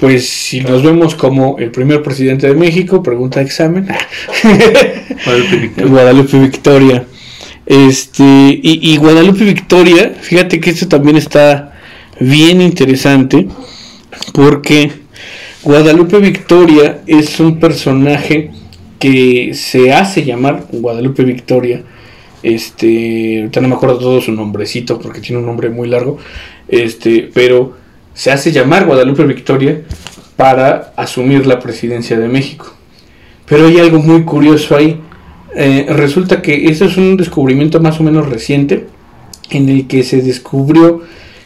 pues 0.00 0.28
si 0.28 0.60
nos 0.60 0.82
vemos 0.82 1.14
como 1.14 1.58
el 1.58 1.70
primer 1.70 2.02
presidente 2.02 2.46
de 2.46 2.54
México, 2.54 3.02
pregunta 3.02 3.40
de 3.40 3.46
examen. 3.46 3.86
Guadalupe 5.24 5.56
Victoria. 5.56 5.90
Guadalupe 5.90 6.38
Victoria. 6.38 7.06
Este, 7.66 8.22
y, 8.22 8.92
y, 8.92 8.96
Guadalupe 8.96 9.44
Victoria, 9.44 10.14
fíjate 10.18 10.60
que 10.60 10.70
esto 10.70 10.88
también 10.88 11.16
está 11.16 11.74
bien 12.20 12.62
interesante, 12.62 13.48
porque 14.32 14.92
Guadalupe 15.62 16.20
Victoria 16.20 17.02
es 17.06 17.40
un 17.40 17.58
personaje 17.58 18.50
que 18.98 19.52
se 19.54 19.92
hace 19.92 20.24
llamar 20.24 20.66
Guadalupe 20.70 21.24
Victoria 21.24 21.82
este, 22.44 23.38
ahorita 23.38 23.60
no 23.62 23.68
me 23.68 23.74
acuerdo 23.74 23.98
todo 23.98 24.20
su 24.20 24.30
nombrecito 24.30 24.98
porque 24.98 25.20
tiene 25.20 25.38
un 25.38 25.46
nombre 25.46 25.70
muy 25.70 25.88
largo, 25.88 26.18
este, 26.68 27.30
pero 27.32 27.72
se 28.12 28.30
hace 28.30 28.52
llamar 28.52 28.84
Guadalupe 28.84 29.24
Victoria 29.24 29.82
para 30.36 30.92
asumir 30.96 31.46
la 31.46 31.58
presidencia 31.58 32.18
de 32.18 32.28
México. 32.28 32.74
Pero 33.46 33.66
hay 33.66 33.78
algo 33.78 33.98
muy 33.98 34.24
curioso 34.24 34.76
ahí. 34.76 35.00
Eh, 35.56 35.86
resulta 35.88 36.42
que 36.42 36.66
eso 36.66 36.84
es 36.84 36.96
un 36.96 37.16
descubrimiento 37.16 37.80
más 37.80 37.98
o 37.98 38.02
menos 38.02 38.28
reciente 38.28 38.86
en 39.50 39.68
el 39.68 39.86
que 39.86 40.02
se 40.02 40.20
descubrió 40.20 41.02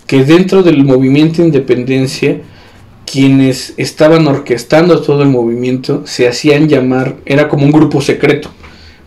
que 0.07 0.25
dentro 0.25 0.63
del 0.63 0.85
movimiento 0.85 1.43
de 1.43 1.49
independencia 1.49 2.41
quienes 3.11 3.75
estaban 3.77 4.27
orquestando 4.27 5.01
todo 5.01 5.23
el 5.23 5.29
movimiento 5.29 6.07
se 6.07 6.27
hacían 6.27 6.69
llamar, 6.69 7.17
era 7.25 7.49
como 7.49 7.65
un 7.65 7.73
grupo 7.73 8.01
secreto 8.01 8.51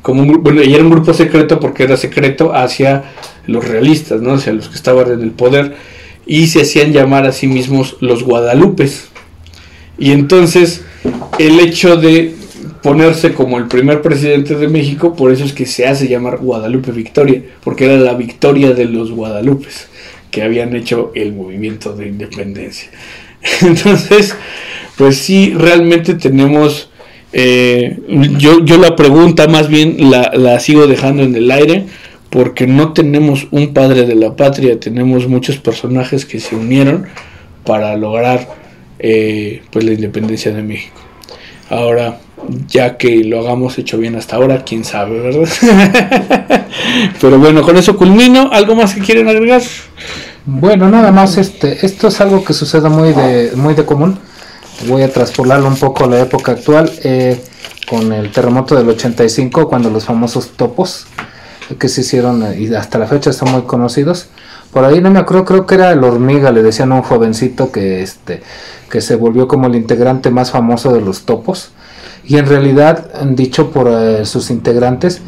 bueno, 0.04 0.64
y 0.64 0.74
era 0.74 0.84
un 0.84 0.90
grupo 0.90 1.14
secreto 1.14 1.60
porque 1.60 1.84
era 1.84 1.98
secreto 1.98 2.54
hacia 2.54 3.04
los 3.48 3.68
realistas, 3.68 4.22
¿no? 4.22 4.34
hacia 4.34 4.54
los 4.54 4.70
que 4.70 4.76
estaban 4.76 5.12
en 5.12 5.22
el 5.22 5.32
poder, 5.32 5.76
y 6.26 6.48
se 6.48 6.62
hacían 6.62 6.94
llamar 6.94 7.26
a 7.26 7.32
sí 7.32 7.48
mismos 7.48 7.98
los 8.00 8.24
Guadalupes. 8.24 9.10
Y 9.98 10.12
entonces 10.12 10.84
el 11.38 11.60
hecho 11.60 11.98
de 11.98 12.36
ponerse 12.82 13.34
como 13.34 13.58
el 13.58 13.68
primer 13.68 14.02
presidente 14.02 14.56
de 14.56 14.68
México, 14.68 15.16
por 15.16 15.32
eso 15.32 15.46
es 15.46 15.54
que 15.54 15.66
se 15.66 15.86
hace 15.86 16.08
llamar 16.08 16.38
Guadalupe 16.38 16.92
Victoria, 16.92 17.44
porque 17.64 17.86
era 17.86 17.98
la 17.98 18.14
victoria 18.14 18.74
de 18.74 18.86
los 18.86 19.12
Guadalupes 19.12 19.88
que 20.32 20.42
habían 20.42 20.76
hecho 20.76 21.12
el 21.14 21.34
movimiento 21.34 21.94
de 21.94 22.08
independencia. 22.08 22.90
Entonces, 23.62 24.36
pues 24.98 25.18
sí, 25.18 25.54
realmente 25.56 26.14
tenemos 26.14 26.91
eh, 27.34 27.98
yo, 28.38 28.64
yo 28.66 28.78
la 28.78 28.96
pregunta 28.96 29.48
más 29.48 29.70
bien 29.70 30.12
la, 30.12 30.32
la, 30.34 30.60
sigo 30.60 30.88
dejando 30.88 31.24
en 31.24 31.36
el 31.36 31.50
aire 31.50 31.86
porque 32.30 32.68
no 32.68 32.94
tenemos 32.94 33.48
un 33.52 33.74
padre 33.74 34.06
de 34.06 34.16
la 34.16 34.36
patria, 34.36 34.80
tenemos 34.80 35.28
muchos 35.28 35.58
personajes 35.58 36.26
que 36.26 36.40
se 36.40 36.56
unieron 36.56 37.06
para 37.66 37.96
lograr 37.98 38.48
eh, 39.00 39.62
pues 39.70 39.86
la 39.86 39.92
independencia 39.92 40.54
de 40.54 40.64
México. 40.64 41.00
Ahora, 41.70 42.20
ya 42.68 42.98
que 42.98 43.24
lo 43.24 43.40
hagamos 43.40 43.78
hecho 43.78 43.98
bien 43.98 44.16
hasta 44.16 44.38
ahora, 44.38 44.64
quién 44.64 44.84
sabe, 44.84 45.20
¿verdad? 45.20 45.48
Pero 47.22 47.38
bueno, 47.40 47.62
con 47.62 47.78
eso 47.78 47.98
culmino. 47.98 48.50
¿Algo 48.52 48.76
más 48.76 48.94
que 48.94 49.02
quieren 49.02 49.28
agregar? 49.28 49.62
Bueno, 50.46 50.90
nada 50.90 51.12
más, 51.12 51.38
este, 51.38 51.86
esto 51.86 52.08
es 52.08 52.20
algo 52.20 52.44
que 52.44 52.54
sucede 52.54 52.90
muy 52.90 53.14
de, 53.14 53.52
muy 53.56 53.74
de 53.74 53.86
común 53.86 54.18
voy 54.88 55.04
a 55.04 55.12
traspolarlo 55.12 55.68
un 55.68 55.78
poco 55.78 56.06
a 56.06 56.08
la 56.08 56.20
época 56.20 56.54
actual 56.54 56.92
eh, 57.04 57.42
con 57.90 58.12
el 58.14 58.32
terremoto 58.32 58.76
del 58.76 58.90
85 58.90 59.68
cuando 59.68 59.90
los 59.90 60.06
famosos 60.06 60.52
topos 60.52 61.08
que 61.80 61.88
se 61.88 62.02
hicieron 62.02 62.46
y 62.58 62.74
hasta 62.74 63.00
la 63.00 63.08
fecha 63.08 63.32
son 63.32 63.52
muy 63.52 63.62
conocidos 63.64 64.28
por 64.72 64.86
ahí 64.86 65.02
no 65.02 65.12
me 65.12 65.20
acuerdo, 65.20 65.44
creo 65.44 65.66
que 65.66 65.76
era 65.76 65.92
el 65.92 66.04
hormiga, 66.04 66.52
le 66.52 66.64
decían 66.64 66.92
a 66.94 66.96
un 66.96 67.02
jovencito 67.02 67.72
que 67.72 68.02
este 68.02 68.42
que 68.90 69.02
se 69.02 69.16
volvió 69.16 69.48
como 69.48 69.68
el 69.68 69.76
integrante 69.76 70.32
más 70.32 70.52
famoso 70.52 70.94
de 70.94 71.02
los 71.02 71.24
topos. 71.24 71.72
Y 72.26 72.38
en 72.38 72.46
realidad, 72.46 73.10
dicho 73.26 73.72
por 73.72 73.88
eh, 73.90 74.26
sus 74.26 74.52
integrantes, 74.52 75.22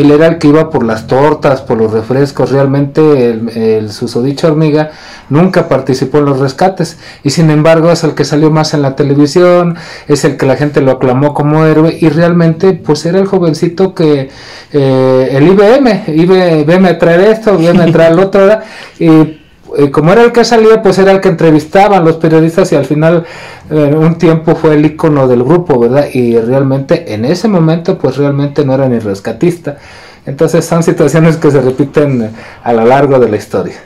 él 0.00 0.10
era 0.10 0.26
el 0.26 0.38
que 0.38 0.48
iba 0.48 0.70
por 0.70 0.84
las 0.84 1.06
tortas, 1.06 1.62
por 1.62 1.78
los 1.78 1.92
refrescos. 1.92 2.50
Realmente 2.50 3.30
el, 3.30 3.48
el 3.50 3.92
susodicho 3.92 4.46
hormiga 4.46 4.90
nunca 5.28 5.68
participó 5.68 6.18
en 6.18 6.26
los 6.26 6.38
rescates. 6.38 6.98
Y 7.22 7.30
sin 7.30 7.50
embargo 7.50 7.90
es 7.90 8.04
el 8.04 8.14
que 8.14 8.24
salió 8.24 8.50
más 8.50 8.74
en 8.74 8.82
la 8.82 8.96
televisión, 8.96 9.76
es 10.06 10.24
el 10.24 10.36
que 10.36 10.46
la 10.46 10.56
gente 10.56 10.80
lo 10.80 10.92
aclamó 10.92 11.34
como 11.34 11.64
héroe. 11.64 11.96
Y 12.00 12.08
realmente 12.08 12.72
pues 12.72 13.06
era 13.06 13.18
el 13.18 13.26
jovencito 13.26 13.94
que 13.94 14.30
eh, 14.72 15.28
el 15.32 15.48
IBM, 15.48 16.04
IBM 16.08 16.98
traer 16.98 17.20
esto, 17.20 17.58
IBM 17.58 17.92
traer 17.92 18.14
lo 18.14 18.22
otro. 18.22 18.58
Y 18.98 19.37
eh, 19.78 19.92
como 19.92 20.12
era 20.12 20.24
el 20.24 20.32
que 20.32 20.44
salía, 20.44 20.82
pues 20.82 20.98
era 20.98 21.12
el 21.12 21.20
que 21.20 21.28
entrevistaban 21.28 22.04
los 22.04 22.16
periodistas 22.16 22.72
y 22.72 22.74
al 22.74 22.84
final 22.84 23.24
eh, 23.70 23.94
un 23.94 24.18
tiempo 24.18 24.56
fue 24.56 24.74
el 24.74 24.84
icono 24.84 25.28
del 25.28 25.44
grupo, 25.44 25.78
¿verdad? 25.78 26.08
Y 26.12 26.36
realmente 26.36 27.14
en 27.14 27.24
ese 27.24 27.46
momento, 27.46 27.96
pues 27.96 28.16
realmente 28.16 28.64
no 28.64 28.74
era 28.74 28.88
ni 28.88 28.98
rescatista. 28.98 29.78
Entonces 30.26 30.64
son 30.64 30.82
situaciones 30.82 31.36
que 31.36 31.52
se 31.52 31.60
repiten 31.60 32.22
eh, 32.22 32.30
a 32.64 32.72
lo 32.72 32.84
largo 32.84 33.20
de 33.20 33.28
la 33.28 33.36
historia. 33.36 33.76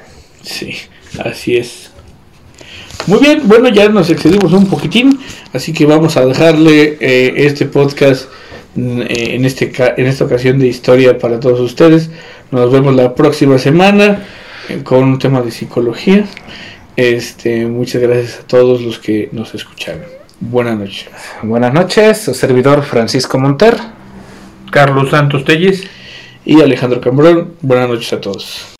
Sí, 0.40 0.74
así 1.22 1.59
es. 1.59 1.90
Muy 3.07 3.18
bien, 3.18 3.42
bueno, 3.44 3.68
ya 3.68 3.90
nos 3.90 4.09
excedimos 4.09 4.50
un 4.55 4.68
poquitín, 4.68 5.20
así 5.52 5.74
que 5.74 5.85
vamos 5.85 6.16
a 6.16 6.24
dejarle 6.24 6.96
este 7.00 7.66
podcast 7.66 8.31
en, 8.76 9.44
este, 9.44 9.70
en 9.98 10.07
esta 10.07 10.24
ocasión 10.24 10.59
de 10.59 10.68
historia 10.68 11.18
para 11.18 11.38
todos 11.38 11.61
ustedes. 11.61 12.09
Nos 12.50 12.72
vemos 12.72 12.94
la 12.94 13.14
próxima 13.14 13.59
semana 13.59 14.24
con 14.85 15.05
un 15.05 15.18
tema 15.18 15.42
de 15.42 15.51
psicología. 15.51 16.25
Este, 16.96 17.66
muchas 17.66 18.03
gracias 18.03 18.40
a 18.40 18.46
todos 18.46 18.83
los 18.83 18.98
que 18.98 19.29
nos 19.33 19.55
escucharon. 19.55 20.03
Buenas 20.40 20.79
noches. 20.79 21.09
Buenas 21.42 21.72
noches, 21.72 22.22
su 22.22 22.35
servidor 22.35 22.83
Francisco 22.83 23.38
Monter, 23.38 23.77
Carlos 24.70 25.11
Santos 25.11 25.44
Telles 25.44 25.85
y 26.44 26.61
Alejandro 26.61 27.01
Cambrón. 27.01 27.55
Buenas 27.62 27.88
noches 27.88 28.12
a 28.12 28.20
todos. 28.20 28.75